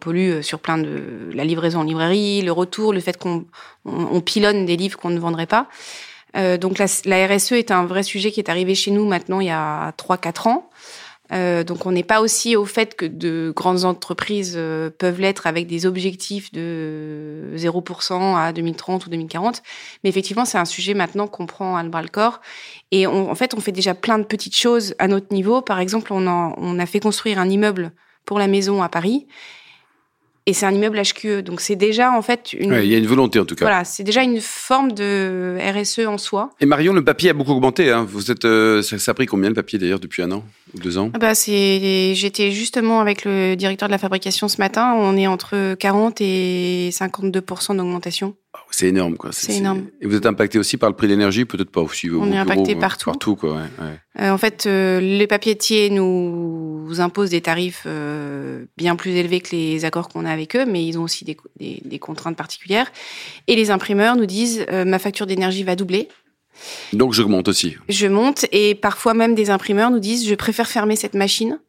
pollue 0.00 0.40
sur 0.42 0.58
plein 0.58 0.78
de 0.78 1.30
la 1.32 1.44
livraison 1.44 1.80
en 1.80 1.84
librairie, 1.84 2.42
le 2.42 2.52
retour, 2.52 2.92
le 2.92 3.00
fait 3.00 3.16
qu'on 3.16 3.44
on, 3.84 4.08
on 4.12 4.20
pilonne 4.20 4.66
des 4.66 4.76
livres 4.76 4.98
qu'on 4.98 5.10
ne 5.10 5.20
vendrait 5.20 5.46
pas. 5.46 5.68
Euh, 6.36 6.56
donc 6.56 6.78
la, 6.78 6.86
la 7.04 7.26
RSE 7.26 7.52
est 7.52 7.70
un 7.70 7.84
vrai 7.84 8.02
sujet 8.02 8.30
qui 8.30 8.40
est 8.40 8.48
arrivé 8.48 8.74
chez 8.74 8.90
nous 8.90 9.06
maintenant 9.06 9.40
il 9.40 9.48
y 9.48 9.50
a 9.50 9.92
3-4 9.92 10.48
ans. 10.48 10.70
Euh, 11.30 11.64
donc 11.64 11.86
on 11.86 11.92
n'est 11.92 12.02
pas 12.02 12.20
aussi 12.20 12.56
au 12.56 12.66
fait 12.66 12.94
que 12.94 13.06
de 13.06 13.52
grandes 13.56 13.84
entreprises 13.84 14.54
euh, 14.56 14.90
peuvent 14.90 15.20
l'être 15.20 15.46
avec 15.46 15.66
des 15.66 15.86
objectifs 15.86 16.52
de 16.52 17.52
0% 17.56 18.36
à 18.36 18.52
2030 18.52 19.06
ou 19.06 19.10
2040. 19.10 19.62
Mais 20.04 20.10
effectivement, 20.10 20.44
c'est 20.44 20.58
un 20.58 20.64
sujet 20.66 20.92
maintenant 20.94 21.28
qu'on 21.28 21.46
prend 21.46 21.76
à 21.76 21.82
le 21.82 21.88
bras 21.88 22.02
le 22.02 22.08
corps. 22.08 22.40
Et 22.90 23.06
on- 23.06 23.30
en 23.30 23.34
fait, 23.34 23.54
on 23.54 23.60
fait 23.60 23.72
déjà 23.72 23.94
plein 23.94 24.18
de 24.18 24.24
petites 24.24 24.56
choses 24.56 24.94
à 24.98 25.08
notre 25.08 25.32
niveau. 25.32 25.62
Par 25.62 25.78
exemple, 25.80 26.12
on, 26.12 26.26
en- 26.26 26.54
on 26.58 26.78
a 26.78 26.86
fait 26.86 27.00
construire 27.00 27.38
un 27.38 27.48
immeuble 27.48 27.92
pour 28.26 28.38
la 28.38 28.46
maison 28.48 28.82
à 28.82 28.88
Paris. 28.90 29.26
Et 30.44 30.54
c'est 30.54 30.66
un 30.66 30.72
immeuble 30.74 31.00
HQE. 31.00 31.42
Donc 31.42 31.60
c'est 31.60 31.76
déjà 31.76 32.10
en 32.12 32.20
fait 32.20 32.52
une... 32.52 32.72
Ouais, 32.72 32.84
Il 32.84 32.90
y 32.90 32.96
a 32.96 32.98
une 32.98 33.06
volonté 33.06 33.38
en 33.38 33.44
tout 33.44 33.54
cas. 33.54 33.64
Voilà, 33.64 33.84
c'est 33.84 34.02
déjà 34.02 34.24
une 34.24 34.40
forme 34.40 34.90
de 34.90 35.56
RSE 35.72 36.00
en 36.00 36.18
soi. 36.18 36.50
Et 36.60 36.66
Marion, 36.66 36.92
le 36.92 37.04
papier 37.04 37.30
a 37.30 37.32
beaucoup 37.32 37.52
augmenté. 37.52 37.92
Hein. 37.92 38.04
Vous 38.08 38.32
êtes, 38.32 38.44
euh, 38.44 38.82
ça, 38.82 38.98
ça 38.98 39.12
a 39.12 39.14
pris 39.14 39.26
combien 39.26 39.48
le 39.50 39.54
papier 39.54 39.78
d'ailleurs 39.78 40.00
depuis 40.00 40.20
un 40.20 40.32
an? 40.32 40.44
Deux 40.78 40.98
ans 40.98 41.10
Ah 41.14 41.18
Bah 41.18 41.34
c'est, 41.34 42.14
j'étais 42.14 42.50
justement 42.50 43.00
avec 43.00 43.24
le 43.24 43.54
directeur 43.56 43.88
de 43.88 43.92
la 43.92 43.98
fabrication 43.98 44.48
ce 44.48 44.58
matin. 44.58 44.94
On 44.96 45.16
est 45.16 45.26
entre 45.26 45.74
40 45.74 46.20
et 46.20 46.90
52 46.92 47.40
d'augmentation. 47.76 48.34
Ah, 48.54 48.58
C'est 48.70 48.88
énorme, 48.88 49.16
quoi. 49.16 49.30
C'est 49.32 49.54
énorme. 49.56 49.84
Et 50.02 50.06
vous 50.06 50.14
êtes 50.16 50.26
impacté 50.26 50.58
aussi 50.58 50.76
par 50.76 50.90
le 50.90 50.96
prix 50.96 51.06
de 51.06 51.12
l'énergie, 51.12 51.44
peut-être 51.46 51.70
pas 51.70 51.80
aussi. 51.80 52.10
On 52.10 52.30
est 52.32 52.36
impacté 52.36 52.74
partout. 52.76 53.06
Partout, 53.10 53.36
quoi. 53.36 53.52
Ouais, 53.54 53.60
ouais. 53.80 53.98
Euh, 54.20 54.30
en 54.30 54.36
fait, 54.36 54.66
euh, 54.66 55.00
les 55.00 55.26
papietiers 55.26 55.88
nous 55.90 56.86
imposent 56.98 57.30
des 57.30 57.40
tarifs 57.40 57.84
euh, 57.86 58.66
bien 58.76 58.94
plus 58.96 59.12
élevés 59.12 59.40
que 59.40 59.54
les 59.56 59.84
accords 59.86 60.08
qu'on 60.10 60.26
a 60.26 60.30
avec 60.30 60.54
eux, 60.54 60.66
mais 60.66 60.84
ils 60.86 60.98
ont 60.98 61.02
aussi 61.02 61.24
des, 61.24 61.36
des- 61.58 61.80
des 61.84 61.98
contraintes 61.98 62.36
particulières. 62.36 62.92
Et 63.46 63.56
les 63.56 63.70
imprimeurs 63.70 64.16
nous 64.16 64.26
disent 64.26 64.66
euh, 64.70 64.84
ma 64.84 64.98
facture 64.98 65.26
d'énergie 65.26 65.62
va 65.64 65.74
doubler. 65.76 66.08
Donc 66.92 67.12
j'augmente 67.12 67.48
aussi. 67.48 67.76
Je 67.88 68.06
monte 68.06 68.46
et 68.52 68.74
parfois 68.74 69.14
même 69.14 69.34
des 69.34 69.50
imprimeurs 69.50 69.90
nous 69.90 70.00
disent 70.00 70.26
je 70.28 70.34
préfère 70.34 70.68
fermer 70.68 70.96
cette 70.96 71.14
machine 71.14 71.60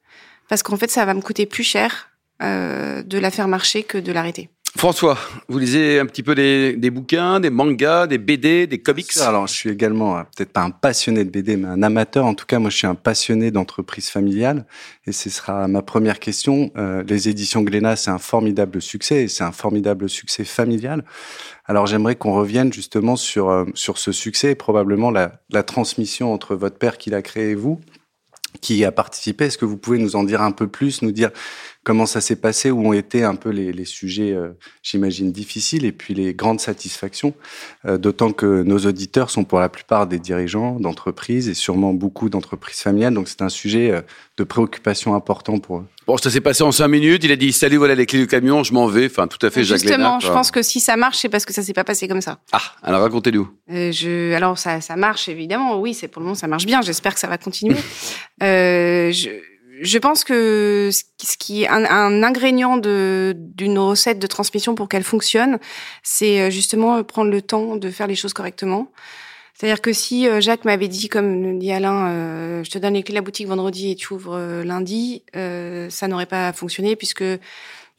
parce 0.50 0.64
qu'en 0.64 0.78
fait 0.78 0.92
ça 0.92 1.06
va 1.06 1.14
me 1.14 1.22
coûter 1.22 1.46
plus 1.46 1.64
cher 1.64 2.10
euh, 2.42 3.04
de 3.04 3.18
la 3.18 3.32
faire 3.32 3.48
marcher 3.48 3.84
que 3.84 3.98
de 3.98 4.12
l'arrêter. 4.12 4.50
François, 4.76 5.18
vous 5.50 5.60
lisez 5.60 6.00
un 6.00 6.06
petit 6.08 6.24
peu 6.24 6.34
des, 6.34 6.76
des 6.76 6.90
bouquins, 6.90 7.40
des 7.40 7.52
mangas, 7.52 8.08
des 8.08 8.18
BD, 8.18 8.66
des 8.66 8.80
comics? 8.80 9.16
Alors, 9.18 9.46
je 9.46 9.54
suis 9.54 9.70
également 9.70 10.18
euh, 10.18 10.24
peut-être 10.36 10.52
pas 10.52 10.64
un 10.64 10.72
passionné 10.72 11.24
de 11.24 11.30
BD, 11.30 11.58
mais 11.58 11.68
un 11.68 11.84
amateur. 11.84 12.26
En 12.26 12.34
tout 12.34 12.48
cas, 12.48 12.58
moi, 12.58 12.72
je 12.72 12.78
suis 12.78 12.88
un 12.88 12.96
passionné 12.96 13.52
d'entreprise 13.52 14.10
familiale. 14.10 14.66
Et 15.06 15.12
ce 15.12 15.30
sera 15.30 15.68
ma 15.68 15.84
première 15.84 16.20
question. 16.20 16.72
Euh, 16.76 17.04
les 17.08 17.30
éditions 17.30 17.62
Glénat, 17.62 17.96
c'est 17.96 18.10
un 18.10 18.18
formidable 18.18 18.82
succès 18.82 19.24
et 19.24 19.28
c'est 19.28 19.44
un 19.44 19.52
formidable 19.52 20.10
succès 20.10 20.44
familial. 20.44 21.06
Alors, 21.66 21.86
j'aimerais 21.86 22.16
qu'on 22.16 22.34
revienne 22.34 22.74
justement 22.74 23.16
sur 23.16 23.50
euh, 23.50 23.66
sur 23.76 24.00
ce 24.00 24.12
succès 24.12 24.52
et 24.52 24.56
probablement 24.56 25.12
la, 25.12 25.34
la 25.52 25.62
transmission 25.62 26.34
entre 26.34 26.56
votre 26.56 26.80
père 26.80 26.98
qui 26.98 27.12
l'a 27.12 27.22
créé 27.22 27.52
et 27.52 27.56
vous 27.56 27.80
qui 28.62 28.86
a 28.86 28.92
participé. 28.92 29.46
Est-ce 29.46 29.58
que 29.58 29.66
vous 29.66 29.78
pouvez 29.78 29.98
nous 29.98 30.16
en 30.16 30.24
dire 30.24 30.42
un 30.42 30.52
peu 30.52 30.68
plus, 30.68 31.02
nous 31.02 31.12
dire 31.12 31.32
comment 31.84 32.06
ça 32.06 32.22
s'est 32.22 32.36
passé, 32.36 32.72
où 32.72 32.88
ont 32.88 32.94
été 32.94 33.24
un 33.24 33.36
peu 33.36 33.50
les, 33.50 33.74
les 33.74 33.86
sujets, 33.86 34.34
euh, 34.34 34.50
j'imagine, 34.82 35.32
difficiles, 35.32 35.86
et 35.86 35.92
puis 35.92 36.14
les 36.14 36.34
grandes 36.34 36.60
satisfactions, 36.60 37.34
euh, 37.86 37.98
d'autant 37.98 38.32
que 38.32 38.64
nos 38.64 38.80
auditeurs 38.80 39.30
sont 39.30 39.44
pour 39.44 39.60
la 39.60 39.70
plupart 39.70 40.08
des 40.08 40.20
dirigeants 40.20 40.80
d'entreprises 40.80 41.50
et 41.50 41.54
sûrement 41.54 41.94
beaucoup 41.94 42.30
d'entreprises 42.30 42.80
familiales, 42.80 43.14
donc 43.14 43.28
c'est 43.28 43.42
un 43.42 43.50
sujet 43.50 43.92
euh, 43.92 44.02
de 44.38 44.44
préoccupation 44.44 45.14
important 45.16 45.60
pour 45.60 45.78
eux. 45.78 45.86
Bon, 46.08 46.18
ça 46.18 46.30
s'est 46.30 46.42
passé 46.42 46.64
en 46.64 46.72
cinq 46.72 46.88
minutes. 46.90 47.24
Il 47.24 47.32
a 47.32 47.36
dit 47.36 47.54
salut, 47.54 47.78
voilà 47.78 47.96
les 47.96 48.06
clés 48.06 48.20
du 48.20 48.28
camion, 48.28 48.64
je 48.64 48.74
m'en 48.74 48.88
vais. 48.88 49.06
Enfin, 49.06 49.28
tout 49.28 49.44
à 49.46 49.50
fait, 49.50 49.64
Jacques 49.64 49.80
Justement, 49.80 49.98
Lénard, 49.98 50.20
je 50.20 50.28
pense 50.28 50.52
que 50.52 50.62
si 50.62 50.80
ça 50.80 50.98
marche, 50.98 51.20
c'est 51.20 51.30
parce 51.30 51.46
que 51.46 51.54
ça 51.54 51.62
s'est 51.62 51.74
pas 51.74 51.86
passé 51.86 52.08
comme 52.08 52.22
ça. 52.22 52.40
Ah, 52.52 52.62
alors 52.82 53.02
racontez-nous. 53.02 53.50
Euh, 53.72 53.92
je, 53.92 54.34
alors 54.34 54.58
ça, 54.58 54.82
ça 54.82 54.96
marche 54.96 55.30
évidemment. 55.30 55.80
Oui, 55.80 55.94
c'est 55.94 56.10
pour 56.10 56.20
le 56.20 56.26
moment 56.26 56.36
ça 56.36 56.48
marche 56.48 56.66
bien. 56.66 56.82
J'espère 56.82 57.14
que 57.14 57.20
ça 57.20 57.28
va 57.28 57.38
continuer. 57.38 57.78
euh, 58.44 59.12
je, 59.12 59.30
je 59.82 59.98
pense 59.98 60.24
que 60.24 60.90
ce 60.92 61.38
qui- 61.38 61.64
est 61.64 61.68
un, 61.68 61.86
un 61.86 62.24
ingrédient 62.24 62.78
d'une 62.78 63.80
recette 63.80 64.20
de 64.20 64.28
transmission 64.28 64.76
pour 64.76 64.88
qu'elle 64.88 65.04
fonctionne, 65.04 65.60
c'est 66.04 66.42
euh, 66.42 66.50
justement 66.50 67.04
prendre 67.04 67.32
le 67.32 67.42
temps 67.42 67.76
de 67.76 67.90
faire 67.90 68.08
les 68.08 68.16
choses 68.16 68.34
correctement. 68.34 68.92
C'est-à-dire 69.56 69.82
que 69.82 69.94
si 69.94 70.28
euh, 70.28 70.42
Jacques 70.42 70.66
m'avait 70.66 70.88
dit, 70.88 71.10
comme 71.10 71.60
dit 71.60 71.72
Alain, 71.72 72.08
euh, 72.10 72.64
je 72.64 72.72
te 72.72 72.78
donne 72.78 72.94
les 72.94 73.04
clés 73.04 73.14
de 73.14 73.18
la 73.18 73.22
boutique 73.22 73.48
vendredi 73.48 73.92
et 73.92 73.96
tu 73.96 74.14
ouvres 74.14 74.64
lundi, 74.64 75.24
ça 75.34 76.08
n'aurait 76.08 76.26
pas 76.26 76.54
fonctionné 76.54 76.96
puisque 76.96 77.24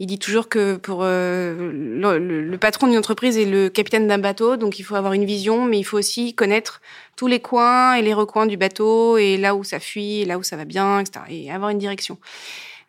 il 0.01 0.07
dit 0.07 0.19
toujours 0.19 0.49
que 0.49 0.77
pour 0.77 1.03
le, 1.03 2.19
le, 2.19 2.59
patron 2.59 2.89
d'une 2.89 2.99
entreprise 2.99 3.39
est 3.39 3.45
le 3.45 3.69
capitaine 3.69 4.09
d'un 4.09 4.19
bateau, 4.19 4.57
donc 4.57 4.79
il 4.79 4.83
faut 4.83 4.97
avoir 4.97 5.13
une 5.13 5.25
vision, 5.25 5.65
mais 5.65 5.79
il 5.79 5.85
faut 5.85 5.99
aussi 5.99 6.35
connaître 6.35 6.81
tous 7.17 7.29
les 7.29 7.39
coins 7.41 7.95
et 7.95 8.03
les 8.03 8.13
recoins 8.13 8.47
du 8.47 8.57
bateau 8.57 9.19
et 9.19 9.37
là 9.37 9.55
où 9.55 9.63
ça 9.63 9.79
fuit, 9.79 10.25
là 10.25 10.37
où 10.39 10.43
ça 10.43 10.57
va 10.57 10.65
bien, 10.65 10.99
etc. 10.99 11.25
Et 11.29 11.51
avoir 11.53 11.71
une 11.71 11.79
direction. 11.79 12.19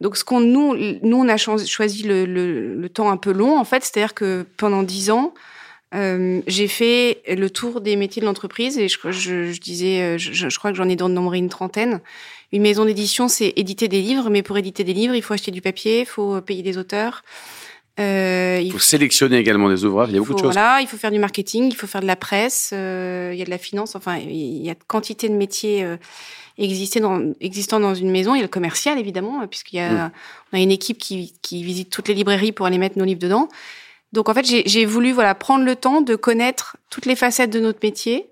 Donc, 0.02 0.18
ce 0.18 0.24
qu'on 0.24 0.42
nous, 0.42 0.76
nous, 0.76 1.18
on 1.18 1.30
a 1.30 1.38
choisi 1.38 2.04
le, 2.04 2.26
le, 2.26 2.90
temps 2.90 3.10
un 3.10 3.18
peu 3.18 3.32
long, 3.32 3.58
en 3.58 3.64
fait, 3.64 3.84
c'est-à-dire 3.84 4.14
que 4.14 4.46
pendant 4.58 4.84
dix 4.84 5.10
ans, 5.10 5.34
euh, 5.94 6.42
j'ai 6.48 6.68
fait 6.68 7.22
le 7.28 7.50
tour 7.50 7.80
des 7.80 7.96
métiers 7.96 8.20
de 8.22 8.26
l'entreprise 8.26 8.78
et 8.78 8.90
je, 8.90 9.60
disais, 9.60 10.02
euh, 10.02 10.18
je, 10.18 10.58
crois 10.58 10.72
que 10.72 10.78
j'en 10.78 10.90
ai 10.90 10.96
nombré 10.96 11.38
une 11.38 11.50
trentaine. 11.50 12.02
Une 12.56 12.62
maison 12.62 12.86
d'édition, 12.86 13.28
c'est 13.28 13.52
éditer 13.58 13.90
des 13.90 14.02
livres, 14.02 14.30
mais 14.30 14.42
pour 14.42 14.58
éditer 14.58 14.86
des 14.86 14.94
livres, 14.94 15.14
il 15.14 15.22
faut 15.22 15.34
acheter 15.34 15.52
du 15.52 15.62
papier, 15.62 16.00
il 16.00 16.06
faut 16.06 16.40
payer 16.40 16.64
des 16.64 16.78
auteurs. 16.78 17.22
Euh, 18.00 18.62
il 18.64 18.72
faut 18.72 18.80
sélectionner 18.80 19.36
également 19.38 19.68
des 19.68 19.84
ouvrages. 19.84 20.08
Il 20.10 20.16
y 20.16 20.18
a 20.18 20.22
beaucoup 20.22 20.36
de 20.36 20.40
choses. 20.40 20.54
Voilà, 20.54 20.80
il 20.80 20.88
faut 20.88 20.96
faire 20.96 21.12
du 21.12 21.20
marketing, 21.20 21.66
il 21.66 21.76
faut 21.76 21.86
faire 21.86 22.00
de 22.00 22.08
la 22.08 22.16
presse, 22.16 22.72
euh, 22.74 23.32
il 23.34 23.38
y 23.38 23.42
a 23.42 23.46
de 23.46 23.50
la 23.50 23.58
finance. 23.58 23.98
Enfin, 23.98 24.16
il 24.20 24.66
y 24.66 24.70
a 24.70 24.76
quantité 24.88 25.28
de 25.28 25.34
métiers 25.34 25.84
euh, 25.84 25.98
dans, 27.02 27.34
existants 27.42 27.82
dans 27.82 27.94
une 27.94 28.10
maison. 28.10 28.36
Il 28.36 28.38
y 28.38 28.42
a 28.42 28.44
le 28.44 28.48
commercial 28.48 28.98
évidemment, 28.98 29.46
puisqu'il 29.48 29.76
y 29.76 29.82
a, 29.82 29.92
mm. 29.92 30.12
on 30.54 30.58
a 30.58 30.62
une 30.62 30.72
équipe 30.72 30.98
qui, 30.98 31.34
qui 31.42 31.62
visite 31.62 31.90
toutes 31.90 32.08
les 32.08 32.14
librairies 32.14 32.54
pour 32.54 32.68
aller 32.68 32.78
mettre 32.78 32.98
nos 32.98 33.04
livres 33.04 33.20
dedans. 33.20 33.50
Donc 34.14 34.30
en 34.30 34.34
fait, 34.34 34.46
j'ai 34.46 34.86
voulu 34.86 35.12
voilà 35.12 35.36
prendre 35.36 35.66
le 35.66 35.76
temps 35.76 36.00
de 36.00 36.16
connaître 36.16 36.78
toutes 36.90 37.06
les 37.06 37.18
facettes 37.18 37.50
de 37.50 37.60
notre 37.60 37.80
métier 37.84 38.30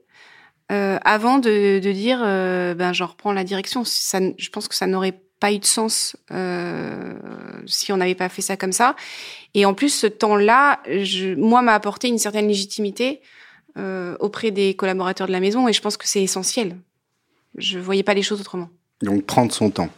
euh, 0.73 0.97
avant 1.03 1.37
de, 1.37 1.79
dire 1.79 2.21
euh, 2.23 2.73
ben 2.73 2.93
je 2.93 3.03
reprends 3.03 3.31
la 3.31 3.43
direction. 3.43 3.83
Je 3.83 4.49
pense 4.49 4.67
que 4.67 4.75
ça 4.75 4.87
n'aurait 4.87 5.21
pas 5.39 5.51
eu 5.51 5.59
de 5.59 5.65
sens 5.65 6.15
euh, 6.31 7.13
si 7.67 7.91
on 7.91 7.97
n'avait 7.97 8.15
pas 8.15 8.29
fait 8.29 8.41
ça 8.41 8.57
comme 8.57 8.71
ça. 8.71 8.95
Et 9.53 9.65
en 9.65 9.73
plus, 9.73 9.89
ce 9.89 10.07
temps-là, 10.07 10.81
moi, 11.37 11.61
m'a 11.61 11.73
apporté 11.73 12.07
une 12.07 12.17
certaine 12.17 12.47
légitimité 12.47 13.21
auprès 14.19 14.51
des 14.51 14.75
collaborateurs 14.75 15.27
de 15.27 15.31
la 15.31 15.39
maison, 15.39 15.67
et 15.67 15.73
je 15.73 15.81
pense 15.81 15.97
que 15.97 16.07
c'est 16.07 16.21
essentiel. 16.21 16.77
Je 17.57 17.79
voyais 17.79 18.03
pas 18.03 18.13
les 18.13 18.21
choses 18.21 18.39
autrement. 18.39 18.69
Donc 19.01 19.25
prendre 19.25 19.51
son 19.51 19.69
temps 19.69 19.89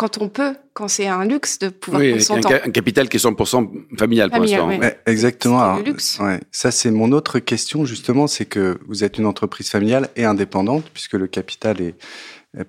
quand 0.00 0.16
on 0.16 0.30
peut, 0.30 0.56
quand 0.72 0.88
c'est 0.88 1.08
un 1.08 1.26
luxe 1.26 1.58
de 1.58 1.68
pouvoir 1.68 2.00
oui, 2.00 2.24
prendre 2.24 2.50
un, 2.50 2.68
un, 2.68 2.70
capital 2.70 3.06
qui 3.10 3.18
est 3.18 3.22
100% 3.22 3.98
familial, 3.98 4.30
pour 4.30 4.40
l'instant. 4.40 4.66
Ouais, 4.66 4.98
exactement. 5.04 5.76
ouais. 5.76 6.40
Ça, 6.50 6.70
c'est 6.70 6.90
mon 6.90 7.12
autre 7.12 7.38
question, 7.38 7.84
justement, 7.84 8.26
c'est 8.26 8.46
que 8.46 8.78
vous 8.88 9.04
êtes 9.04 9.18
une 9.18 9.26
entreprise 9.26 9.68
familiale 9.68 10.08
et 10.16 10.24
indépendante, 10.24 10.88
puisque 10.94 11.12
le 11.12 11.26
capital 11.26 11.82
est, 11.82 11.94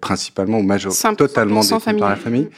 principalement 0.01 0.57
ou 0.57 0.61
majoritairement 0.61 1.15
totalement 1.15 1.61
détenu 1.61 1.99
par 1.99 2.09
la 2.09 2.17
famille. 2.17 2.49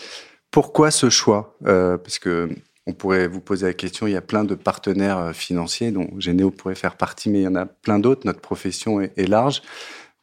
Pourquoi 0.50 0.89
ce 0.89 1.12
choix 1.12 1.56
euh, 1.68 2.00
Parce 2.00 2.18
que 2.18 2.50
on 2.88 2.94
pourrait 2.94 3.27
vous 3.27 3.42
poser 3.42 3.68
la 3.68 3.74
question, 3.74 4.08
il 4.08 4.13
y 4.13 4.18
a 4.18 4.22
plein 4.22 4.44
de 4.44 4.56
partenaires 4.56 5.20
euh, 5.20 5.34
financiers 5.34 5.92
dont 5.92 6.10
Généo 6.18 6.50
pourrait 6.50 6.74
faire 6.74 6.98
partie, 6.98 7.30
mais 7.30 7.42
il 7.42 7.44
y 7.44 7.48
en 7.48 7.56
a 7.56 7.68
plein 7.68 8.00
d'autres. 8.00 8.25
Notre 8.25 8.42
profession 8.42 9.01
est, 9.01 9.13
est 9.18 9.27
large 9.27 9.62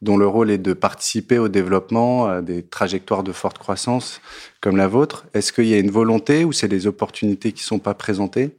dont 0.01 0.17
le 0.17 0.27
rôle 0.27 0.49
est 0.51 0.57
de 0.57 0.73
participer 0.73 1.37
au 1.37 1.47
développement 1.47 2.27
à 2.27 2.41
des 2.41 2.63
trajectoires 2.63 3.23
de 3.23 3.31
forte 3.31 3.57
croissance 3.57 4.21
comme 4.59 4.77
la 4.77 4.87
vôtre. 4.87 5.25
Est-ce 5.33 5.53
qu'il 5.53 5.67
y 5.67 5.73
a 5.73 5.77
une 5.77 5.91
volonté 5.91 6.43
ou 6.43 6.51
c'est 6.51 6.67
des 6.67 6.87
opportunités 6.87 7.51
qui 7.51 7.63
ne 7.63 7.67
sont 7.67 7.79
pas 7.79 7.93
présentées? 7.93 8.51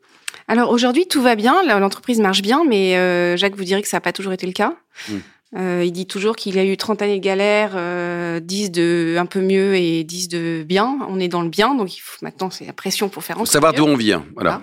Alors 0.49 0.71
aujourd'hui, 0.71 1.07
tout 1.07 1.23
va 1.23 1.35
bien, 1.35 1.63
l'entreprise 1.79 2.21
marche 2.21 2.43
bien, 2.43 2.65
mais 2.69 2.97
euh, 2.97 3.37
Jacques 3.37 3.57
vous 3.57 3.65
dirait 3.65 3.83
que 3.83 3.89
ça 3.89 3.99
n'a 3.99 4.01
pas 4.01 4.13
toujours 4.13 4.33
été 4.33 4.47
le 4.47 4.53
cas. 4.53 4.75
Mmh. 5.09 5.15
Euh, 5.55 5.83
il 5.85 5.93
dit 5.93 6.07
toujours 6.07 6.35
qu'il 6.35 6.59
a 6.59 6.65
eu 6.65 6.79
30 6.79 7.03
années 7.03 7.19
de 7.19 7.23
galère, 7.23 7.73
euh, 7.77 8.41
10 8.41 8.71
de 8.71 9.17
un 9.19 9.27
peu 9.27 9.41
mieux 9.41 9.75
et 9.75 10.03
10 10.03 10.29
de 10.29 10.65
bien. 10.67 10.99
On 11.09 11.21
est 11.21 11.29
dans 11.29 11.43
le 11.43 11.51
bien, 11.51 11.75
donc 11.75 11.95
il 11.95 12.01
faut, 12.01 12.17
maintenant 12.23 12.51
c'est 12.51 12.65
la 12.65 12.73
pression 12.73 13.11
pour 13.11 13.23
faire 13.23 13.37
en 13.37 13.41
sorte. 13.41 13.53
Savoir 13.53 13.75
d'où 13.75 13.85
on 13.85 13.97
vient, 13.97 14.25
voilà. 14.35 14.63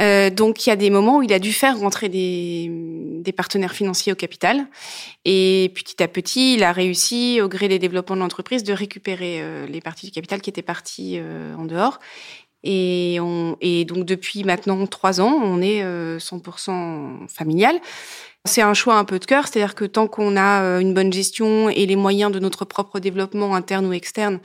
Euh, 0.00 0.30
donc 0.30 0.66
il 0.66 0.70
y 0.70 0.72
a 0.72 0.76
des 0.76 0.90
moments 0.90 1.18
où 1.18 1.22
il 1.22 1.32
a 1.32 1.38
dû 1.38 1.52
faire 1.52 1.78
rentrer 1.78 2.08
des, 2.08 3.32
partenaires 3.36 3.72
financiers 3.72 4.12
au 4.12 4.16
capital. 4.16 4.66
Et 5.24 5.72
petit 5.74 6.02
à 6.02 6.08
petit, 6.08 6.54
il 6.54 6.62
a 6.62 6.72
réussi, 6.72 7.40
au 7.42 7.48
gré 7.48 7.68
des 7.68 7.78
développements 7.78 8.16
de 8.16 8.20
l'entreprise, 8.20 8.62
de 8.62 8.72
récupérer 8.72 9.40
euh, 9.40 9.66
les 9.66 9.80
parties 9.80 10.06
du 10.06 10.12
capital 10.12 10.40
qui 10.40 10.48
étaient 10.48 10.62
parties 10.62 11.16
euh, 11.18 11.54
en 11.56 11.64
dehors. 11.64 11.98
Et, 12.62 13.18
et, 13.60 13.84
donc 13.84 14.04
depuis 14.04 14.42
maintenant 14.42 14.86
trois 14.86 15.20
ans, 15.20 15.40
on 15.44 15.60
est 15.60 15.84
100% 15.84 17.28
familial. 17.28 17.76
C'est 18.44 18.62
un 18.62 18.74
choix 18.74 18.96
un 18.96 19.04
peu 19.04 19.20
de 19.20 19.24
cœur, 19.24 19.46
c'est-à-dire 19.46 19.76
que 19.76 19.84
tant 19.84 20.08
qu'on 20.08 20.36
a 20.36 20.80
une 20.80 20.92
bonne 20.92 21.12
gestion 21.12 21.68
et 21.68 21.86
les 21.86 21.94
moyens 21.94 22.32
de 22.32 22.40
notre 22.40 22.64
propre 22.64 22.98
développement 22.98 23.54
interne 23.54 23.86
ou 23.86 23.92
externe, 23.92 24.40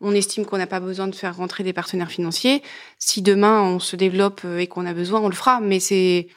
on 0.00 0.14
estime 0.14 0.46
qu'on 0.46 0.58
n'a 0.58 0.66
pas 0.66 0.80
besoin 0.80 1.08
de 1.08 1.14
faire 1.14 1.36
rentrer 1.36 1.64
des 1.64 1.72
partenaires 1.72 2.10
financiers. 2.10 2.62
Si 2.98 3.22
demain 3.22 3.62
on 3.62 3.78
se 3.78 3.96
développe 3.96 4.42
euh, 4.44 4.58
et 4.58 4.66
qu'on 4.66 4.86
a 4.86 4.94
besoin, 4.94 5.20
on 5.20 5.28
le 5.28 5.34
fera. 5.34 5.60
Mais 5.60 5.80
c'est 5.80 6.28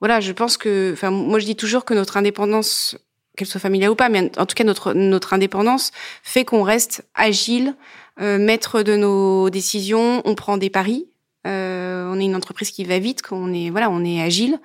voilà, 0.00 0.20
je 0.20 0.32
pense 0.32 0.56
que, 0.56 0.90
enfin, 0.92 1.10
moi 1.10 1.38
je 1.38 1.44
dis 1.44 1.56
toujours 1.56 1.84
que 1.84 1.94
notre 1.94 2.16
indépendance, 2.16 2.96
qu'elle 3.36 3.46
soit 3.46 3.60
familiale 3.60 3.90
ou 3.90 3.94
pas, 3.94 4.08
mais 4.08 4.30
en 4.36 4.46
tout 4.46 4.54
cas 4.54 4.64
notre 4.64 4.94
notre 4.94 5.32
indépendance 5.32 5.92
fait 6.22 6.44
qu'on 6.44 6.62
reste 6.62 7.04
agile, 7.14 7.74
euh, 8.20 8.38
maître 8.38 8.82
de 8.82 8.96
nos 8.96 9.48
décisions. 9.48 10.20
On 10.24 10.34
prend 10.34 10.56
des 10.58 10.70
paris. 10.70 11.06
Euh, 11.46 12.10
on 12.12 12.20
est 12.20 12.24
une 12.24 12.36
entreprise 12.36 12.70
qui 12.70 12.84
va 12.84 12.98
vite, 12.98 13.22
qu'on 13.22 13.52
est 13.52 13.70
voilà, 13.70 13.90
on 13.90 14.04
est 14.04 14.20
agile. 14.20 14.58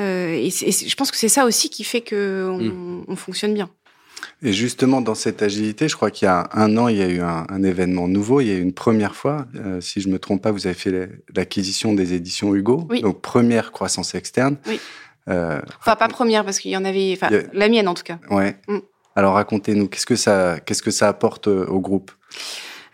Euh, 0.00 0.32
et, 0.32 0.50
je 0.50 0.94
pense 0.94 1.10
que 1.10 1.16
c'est 1.16 1.28
ça 1.28 1.44
aussi 1.44 1.70
qui 1.70 1.82
fait 1.82 2.02
que 2.02 2.48
on, 2.52 2.58
mmh. 2.58 3.04
on 3.08 3.16
fonctionne 3.16 3.54
bien. 3.54 3.70
Et 4.42 4.52
justement, 4.52 5.00
dans 5.00 5.14
cette 5.14 5.42
agilité, 5.42 5.88
je 5.88 5.96
crois 5.96 6.10
qu'il 6.10 6.26
y 6.26 6.28
a 6.28 6.48
un 6.52 6.76
an, 6.76 6.88
il 6.88 6.96
y 6.96 7.02
a 7.02 7.08
eu 7.08 7.20
un, 7.20 7.46
un 7.48 7.62
événement 7.62 8.08
nouveau. 8.08 8.40
Il 8.40 8.46
y 8.48 8.50
a 8.50 8.54
eu 8.54 8.60
une 8.60 8.72
première 8.72 9.14
fois, 9.14 9.46
euh, 9.56 9.80
si 9.80 10.00
je 10.00 10.08
me 10.08 10.18
trompe 10.18 10.42
pas, 10.42 10.52
vous 10.52 10.66
avez 10.66 10.74
fait 10.74 11.10
l'acquisition 11.34 11.92
des 11.92 12.14
éditions 12.14 12.54
Hugo. 12.54 12.86
Oui. 12.88 13.00
Donc, 13.00 13.20
première 13.20 13.72
croissance 13.72 14.14
externe. 14.14 14.56
Oui. 14.66 14.80
Euh, 15.28 15.60
enfin, 15.80 15.96
pas 15.96 16.08
première, 16.08 16.44
parce 16.44 16.58
qu'il 16.58 16.70
y 16.70 16.76
en 16.76 16.84
avait, 16.84 17.12
enfin, 17.20 17.34
a... 17.34 17.42
la 17.52 17.68
mienne 17.68 17.88
en 17.88 17.94
tout 17.94 18.04
cas. 18.04 18.18
Ouais. 18.30 18.56
Mm. 18.68 18.78
Alors, 19.14 19.34
racontez-nous, 19.34 19.88
qu'est-ce 19.88 20.06
que 20.06 20.16
ça, 20.16 20.58
qu'est-ce 20.64 20.82
que 20.82 20.90
ça 20.92 21.08
apporte 21.08 21.48
euh, 21.48 21.66
au 21.66 21.80
groupe? 21.80 22.12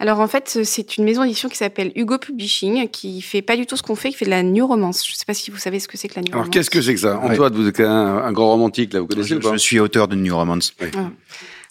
Alors 0.04 0.20
en 0.20 0.28
fait, 0.28 0.58
c'est 0.64 0.99
une 0.99 1.04
maison 1.04 1.23
d'édition 1.23 1.49
qui 1.49 1.56
s'appelle 1.56 1.90
Hugo 1.96 2.18
Publishing, 2.18 2.90
qui 2.90 3.23
fait 3.23 3.40
pas 3.40 3.56
du 3.56 3.64
tout 3.64 3.75
ce 3.75 3.82
qu'on 3.82 3.94
fait, 3.94 4.11
qui 4.11 4.16
fait 4.16 4.26
de 4.26 4.30
la 4.30 4.42
new 4.42 4.66
romance. 4.66 5.02
Je 5.06 5.12
ne 5.12 5.16
sais 5.16 5.25
pas 5.25 5.32
si 5.32 5.50
vous 5.50 5.56
savez 5.56 5.80
ce 5.80 5.88
que 5.88 5.96
c'est 5.96 6.08
que 6.08 6.16
la 6.16 6.20
new 6.20 6.34
Alors 6.34 6.50
qu'est-ce 6.50 6.68
que 6.68 6.82
c'est 6.82 6.92
que 6.92 7.00
ça? 7.00 7.18
Antoine, 7.20 7.54
vous 7.54 7.66
êtes 7.66 7.80
un, 7.80 8.18
un, 8.18 8.32
grand 8.32 8.50
romantique 8.50 8.92
là, 8.92 9.00
vous 9.00 9.06
connaissez 9.06 9.40
Je, 9.40 9.49
je 9.50 9.56
suis 9.56 9.80
auteur 9.80 10.06
de 10.06 10.14
new 10.14 10.37
romance. 10.37 10.75
Oui. 10.82 10.88
Ah. 10.94 11.08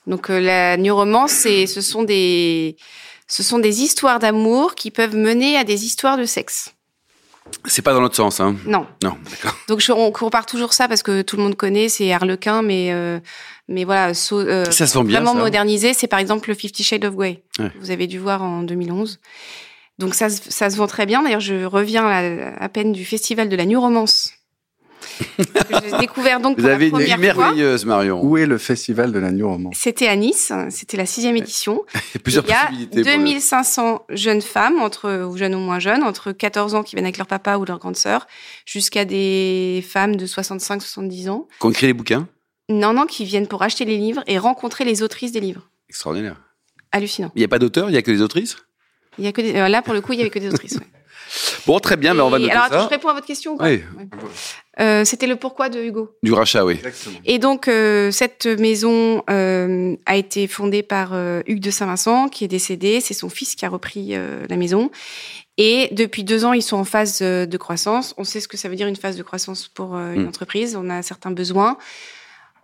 Donc 0.08 0.32
euh, 0.32 0.40
la 0.40 0.78
new 0.78 0.96
romance, 0.96 1.32
ce 1.44 1.82
sont 1.82 2.02
des 2.02 2.76
ce 3.28 3.44
sont 3.44 3.60
des 3.60 3.84
histoires 3.84 4.18
d'amour 4.18 4.74
qui 4.74 4.90
peuvent 4.90 5.16
mener 5.16 5.56
à 5.56 5.64
des 5.64 5.86
histoires 5.86 6.18
de 6.18 6.26
sexe. 6.26 6.74
C'est 7.66 7.82
pas 7.82 7.94
dans 7.94 8.02
l'autre 8.02 8.16
sens, 8.16 8.40
hein 8.40 8.56
Non. 8.66 8.86
Non, 9.04 9.16
d'accord. 9.30 9.58
Donc 9.68 9.80
je, 9.80 9.92
on 9.92 10.12
compare 10.12 10.46
toujours 10.46 10.74
ça 10.74 10.88
parce 10.88 11.04
que 11.04 11.22
tout 11.22 11.38
le 11.38 11.44
monde 11.44 11.56
connaît, 11.56 11.90
c'est 11.90 12.12
Harlequin, 12.12 12.62
mais 12.62 12.92
euh, 12.92 13.20
mais 13.68 13.84
voilà, 13.86 14.14
so, 14.14 14.40
euh, 14.40 14.66
ça 14.72 14.88
se 14.88 14.94
vend 14.96 15.04
bien, 15.04 15.20
vraiment 15.20 15.34
ça. 15.34 15.40
modernisé. 15.44 15.94
C'est 15.94 16.08
par 16.08 16.20
exemple 16.20 16.50
le 16.50 16.56
Fifty 16.56 16.84
Shades 16.84 17.06
of 17.06 17.16
Grey. 17.16 17.44
Ouais. 17.60 17.72
Vous 17.80 17.92
avez 17.92 18.08
dû 18.08 18.20
voir 18.20 18.44
en 18.44 18.64
2011. 18.64 19.20
Donc 20.00 20.16
ça, 20.16 20.30
ça 20.30 20.70
se 20.70 20.76
vend 20.78 20.88
très 20.88 21.06
bien. 21.06 21.22
D'ailleurs, 21.24 21.40
je 21.40 21.66
reviens 21.66 22.06
à, 22.06 22.64
à 22.64 22.70
peine 22.70 22.92
du 22.92 23.06
festival 23.06 23.48
de 23.50 23.56
la 23.56 23.66
New 23.66 23.80
Romance 23.80 24.32
j'ai 25.38 25.98
découvert 26.00 26.40
donc 26.40 26.60
Vous 26.60 26.66
avez 26.66 26.90
une 26.90 27.00
vie 27.00 27.18
merveilleuse, 27.18 27.84
fois. 27.84 27.96
Marion. 27.96 28.24
Où 28.24 28.38
est 28.38 28.46
le 28.46 28.58
festival 28.58 29.12
de 29.12 29.20
la 29.20 29.32
New 29.32 29.48
Romance 29.48 29.76
C'était 29.78 30.08
à 30.08 30.16
Nice, 30.16 30.52
c'était 30.70 30.98
la 30.98 31.06
sixième 31.06 31.36
édition. 31.36 31.84
Il 31.94 31.98
y 31.98 32.18
a 32.18 32.20
plusieurs 32.20 32.46
Il 32.46 32.50
y 32.50 32.54
a 32.54 32.66
possibilités. 32.68 33.04
2500 33.04 34.06
jeunes 34.10 34.42
femmes, 34.42 34.80
entre, 34.80 35.26
ou 35.26 35.38
jeunes 35.38 35.56
ou 35.56 35.60
moins 35.60 35.80
jeunes, 35.80 36.04
entre 36.04 36.32
14 36.32 36.76
ans 36.76 36.84
qui 36.84 36.96
viennent 36.96 37.06
avec 37.06 37.18
leur 37.18 37.28
papa 37.28 37.58
ou 37.58 37.66
leur 37.66 37.80
grande 37.80 37.96
sœur, 37.98 38.28
jusqu'à 38.66 39.06
des 39.06 39.84
femmes 39.88 40.16
de 40.16 40.26
65-70 40.26 41.30
ans. 41.30 41.48
Qui 41.60 41.66
ont 41.66 41.72
écrit 41.72 41.88
les 41.88 41.94
bouquins? 41.94 42.28
Non, 42.70 42.94
non, 42.94 43.06
qui 43.06 43.26
viennent 43.26 43.48
pour 43.48 43.62
acheter 43.64 43.86
les 43.86 43.98
livres 43.98 44.24
et 44.28 44.38
rencontrer 44.38 44.86
les 44.86 45.04
autrices 45.04 45.32
des 45.32 45.42
livres. 45.42 45.70
Extraordinaire. 45.90 46.42
Hallucinant. 46.92 47.32
Il 47.36 47.40
n'y 47.40 47.46
a 47.46 47.48
pas 47.48 47.60
d'auteurs, 47.60 47.90
il 47.90 47.94
n'y 47.94 47.98
a 47.98 48.02
que 48.02 48.12
des 48.12 48.22
autrices? 48.22 48.58
Il 49.18 49.26
y 49.26 49.28
a 49.28 49.32
que 49.32 49.42
des... 49.42 49.54
Là, 49.54 49.82
pour 49.82 49.94
le 49.94 50.02
coup, 50.02 50.14
il 50.14 50.18
n'y 50.18 50.22
avait 50.22 50.30
que 50.32 50.40
des 50.40 50.50
autrices. 50.50 50.76
Ouais. 50.78 50.88
Bon, 51.66 51.80
très 51.80 51.98
bien, 51.98 52.14
mais 52.14 52.22
on 52.22 52.30
va 52.30 52.40
noter 52.40 52.52
alors, 52.52 52.68
ça. 52.68 52.80
je 52.84 52.88
réponds 52.90 53.10
à 53.10 53.14
votre 53.14 53.26
question. 53.26 53.56
Oui. 53.60 53.66
Ouais. 53.70 53.84
Euh, 54.80 55.06
C'était 55.06 55.28
le 55.28 55.36
pourquoi 55.36 55.70
de 55.70 55.80
Hugo. 55.82 56.16
Du 56.24 56.34
rachat, 56.34 56.66
oui. 56.66 56.74
Exactement. 56.76 57.20
Et 57.26 57.38
donc, 57.40 57.68
euh, 57.68 58.12
cette 58.12 58.46
maison 58.46 59.24
euh, 59.30 59.96
a 60.06 60.16
été 60.18 60.48
fondée 60.48 60.84
par 60.84 61.12
euh, 61.14 61.42
Hugues 61.48 61.62
de 61.62 61.72
Saint-Vincent, 61.72 62.28
qui 62.30 62.44
est 62.44 62.48
décédé. 62.48 63.00
C'est 63.02 63.14
son 63.14 63.30
fils 63.30 63.56
qui 63.56 63.66
a 63.66 63.70
repris 63.70 64.10
euh, 64.16 64.46
la 64.50 64.58
maison. 64.58 64.90
Et 65.58 65.90
depuis 65.92 66.24
deux 66.24 66.46
ans, 66.46 66.54
ils 66.54 66.64
sont 66.64 66.78
en 66.78 66.84
phase 66.86 67.20
de 67.22 67.58
croissance. 67.58 68.16
On 68.18 68.24
sait 68.24 68.40
ce 68.40 68.48
que 68.48 68.58
ça 68.58 68.68
veut 68.70 68.76
dire 68.76 68.88
une 68.88 68.96
phase 68.96 69.16
de 69.18 69.24
croissance 69.24 69.68
pour 69.68 69.96
une 69.96 70.24
Mm. 70.24 70.28
entreprise. 70.28 70.76
On 70.76 70.90
a 70.90 71.02
certains 71.04 71.30
besoins. 71.32 71.78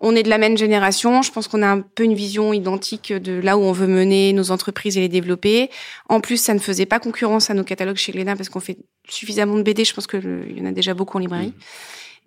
On 0.01 0.15
est 0.15 0.23
de 0.23 0.29
la 0.29 0.37
même 0.37 0.57
génération. 0.57 1.21
Je 1.21 1.31
pense 1.31 1.47
qu'on 1.47 1.61
a 1.61 1.67
un 1.67 1.81
peu 1.81 2.03
une 2.03 2.13
vision 2.13 2.53
identique 2.53 3.11
de 3.11 3.33
là 3.39 3.57
où 3.57 3.61
on 3.61 3.71
veut 3.71 3.87
mener 3.87 4.33
nos 4.33 4.51
entreprises 4.51 4.97
et 4.97 5.01
les 5.01 5.09
développer. 5.09 5.69
En 6.07 6.21
plus, 6.21 6.37
ça 6.37 6.53
ne 6.53 6.59
faisait 6.59 6.85
pas 6.85 6.99
concurrence 6.99 7.49
à 7.49 7.53
nos 7.53 7.63
catalogues 7.63 7.97
chez 7.97 8.11
Glénat 8.11 8.35
parce 8.35 8.49
qu'on 8.49 8.59
fait 8.59 8.77
suffisamment 9.07 9.55
de 9.55 9.63
BD. 9.63 9.83
Je 9.83 9.93
pense 9.93 10.07
qu'il 10.07 10.53
y 10.57 10.61
en 10.61 10.65
a 10.65 10.71
déjà 10.71 10.93
beaucoup 10.93 11.17
en 11.17 11.19
librairie. 11.19 11.53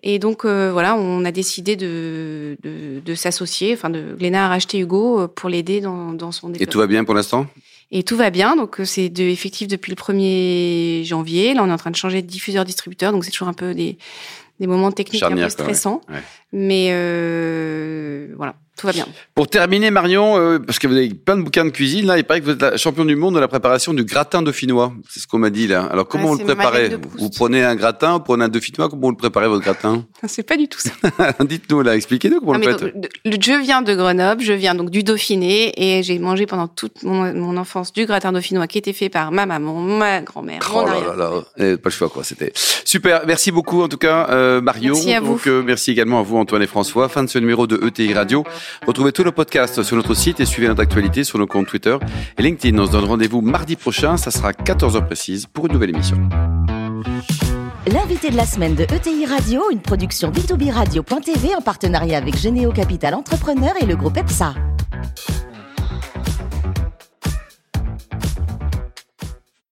Et 0.03 0.19
donc 0.19 0.45
voilà, 0.45 0.97
on 0.97 1.25
a 1.25 1.33
décidé 1.33 1.77
de, 1.77 2.57
de, 2.63 3.01
de 3.05 3.15
s'associer. 3.15 3.73
Enfin, 3.73 3.91
de, 3.91 4.17
Glénat 4.19 4.47
a 4.47 4.49
racheté 4.49 4.79
Hugo 4.79 5.29
pour 5.29 5.49
l'aider 5.49 5.81
dans, 5.81 6.13
dans 6.13 6.33
son 6.33 6.49
développement. 6.49 6.69
Et 6.69 6.73
tout 6.73 6.79
va 6.79 6.87
bien 6.87 7.05
pour 7.05 7.15
l'instant? 7.15 7.47
Et 7.95 8.05
tout 8.05 8.17
va 8.17 8.31
bien, 8.31 8.57
donc 8.57 8.81
c'est 8.85 9.11
de, 9.11 9.23
effectif 9.23 9.69
depuis 9.69 9.91
le 9.91 9.97
1er 9.97 11.05
janvier. 11.05 11.53
Là, 11.53 11.63
on 11.63 11.69
est 11.69 11.73
en 11.73 11.77
train 11.77 11.91
de 11.91 11.97
changer 11.97 12.23
de 12.23 12.27
diffuseur-distributeur, 12.27 13.13
donc 13.13 13.23
c'est 13.23 13.31
toujours 13.31 13.49
un 13.49 13.53
peu 13.53 13.75
des, 13.75 13.99
des 14.61 14.67
moments 14.67 14.93
techniques 14.93 15.23
un 15.23 15.35
peu 15.35 15.49
stressants. 15.49 16.01
Mais 16.53 16.89
euh, 16.93 18.35
voilà, 18.37 18.55
tout 18.77 18.87
va 18.87 18.93
bien. 18.93 19.07
Pour 19.35 19.49
terminer, 19.49 19.91
Marion, 19.91 20.39
euh, 20.39 20.59
parce 20.59 20.79
que 20.79 20.87
vous 20.87 20.97
avez 20.97 21.11
plein 21.11 21.37
de 21.37 21.43
bouquins 21.43 21.65
de 21.65 21.71
cuisine, 21.71 22.07
là, 22.07 22.17
il 22.19 22.25
paraît 22.25 22.41
que 22.41 22.47
vous 22.47 22.53
êtes 22.53 22.63
la 22.63 22.77
champion 22.77 23.05
du 23.05 23.15
monde 23.17 23.35
de 23.35 23.41
la 23.41 23.49
préparation 23.49 23.93
du 23.95 24.05
gratin 24.05 24.43
dauphinois. 24.43 24.93
C'est 25.11 25.21
ce 25.21 25.27
qu'on 25.27 25.39
m'a 25.39 25.51
dit 25.51 25.67
là. 25.67 25.85
Alors 25.85 26.09
comment 26.09 26.31
Ah, 26.33 26.33
vous 26.33 26.39
le 26.39 26.45
préparez. 26.45 26.91
Vous 27.19 27.29
prenez 27.31 27.63
un 27.63 27.75
gratin, 27.77 28.15
vous 28.15 28.21
prenez 28.21 28.45
un 28.45 28.49
dauphinois, 28.49 28.89
comment 28.89 29.03
vous 29.03 29.11
le 29.11 29.17
préparez 29.17 29.49
votre 29.49 29.63
gratin 29.63 30.05
C'est 30.27 30.43
pas 30.43 30.57
du 30.57 30.69
tout 30.69 30.81
ça. 30.81 30.91
Dites-nous 31.45 31.83
là, 31.83 31.95
expliquez-nous 31.97 32.41
comment 32.41 32.55
Non, 32.55 32.59
le 32.67 32.79
faites. 32.79 32.95
je 33.25 33.61
viens 33.63 33.83
de 33.83 33.95
Grenoble, 33.95 34.43
je 34.43 34.53
viens 34.53 34.75
donc 34.75 34.91
du 34.91 35.03
Dauphiné 35.03 35.73
et 35.77 36.03
j'ai 36.03 36.19
mangé 36.19 36.47
pendant 36.47 36.69
toute 36.69 37.03
mon, 37.03 37.33
mon 37.35 37.57
enfance 37.57 37.93
du 37.93 38.07
gratin 38.07 38.33
dauphinois 38.33 38.67
qui 38.67 38.79
était 38.79 38.93
fait 38.93 39.09
par 39.11 39.33
ma 39.33 39.47
maman, 39.47 39.81
ma 39.81 40.23
grand-mère, 40.23 40.61
Oh 40.75 40.85
là 40.87 40.95
là 40.95 41.17
là, 41.17 41.31
Eh, 41.59 41.77
pas 41.77 41.91
le 41.91 41.95
choix 41.95 42.09
quoi, 42.09 42.25
c'était 42.25 42.53
super. 42.85 43.23
Merci 43.27 43.53
beaucoup 43.53 43.83
en 43.83 43.89
tout 43.89 43.99
cas 43.99 44.29
euh, 44.31 44.61
Marion. 44.61 44.95
Merci 44.95 45.13
à 45.13 45.21
vous. 45.21 45.33
Donc 45.35 45.47
euh, 45.47 45.63
merci 45.65 45.91
également 45.91 46.21
à 46.21 46.23
vous 46.23 46.37
Antoine 46.39 46.63
et 46.63 46.67
François. 46.67 47.09
Fin 47.09 47.23
de 47.25 47.29
ce 47.29 47.39
numéro 47.39 47.67
de 47.67 47.79
ETI 47.87 48.15
Radio. 48.15 48.45
Retrouvez 48.87 49.13
tous 49.13 49.25
nos 49.25 49.33
podcasts 49.33 49.83
sur 49.83 49.97
notre 49.97 50.15
site 50.15 50.41
et 50.41 50.45
suivez 50.45 50.69
notre 50.69 50.83
actualité 50.83 51.25
sur 51.25 51.39
nos 51.39 51.47
comptes 51.47 51.67
Twitter 51.67 51.97
et 52.39 52.43
LinkedIn. 52.43 52.79
On 52.79 52.87
se 52.87 52.93
donne 52.93 53.05
rendez-vous 53.05 53.41
mardi 53.41 53.77
prochain, 53.77 54.17
ça 54.17 54.31
sera 54.31 54.53
14h 54.53 55.07
précise 55.07 55.47
pour 55.47 55.67
une 55.67 55.73
nouvelle 55.73 55.91
émission. 55.91 56.17
L'invité 57.87 58.31
de 58.31 58.37
la 58.37 58.47
semaine 58.47 58.75
de 58.75 58.85
ETI 58.85 59.27
Radio, 59.27 59.63
une 59.71 59.81
production 59.81 60.31
B2B 60.31 60.71
Radio.tv 60.71 61.55
en 61.57 61.61
partenariat 61.61 62.17
avec 62.17 62.37
Généo 62.37 62.71
Capital 62.71 63.15
Entrepreneur 63.15 63.73
et 63.81 63.87
le 63.87 63.97
groupe 63.97 64.17
EPSA. 64.17 64.55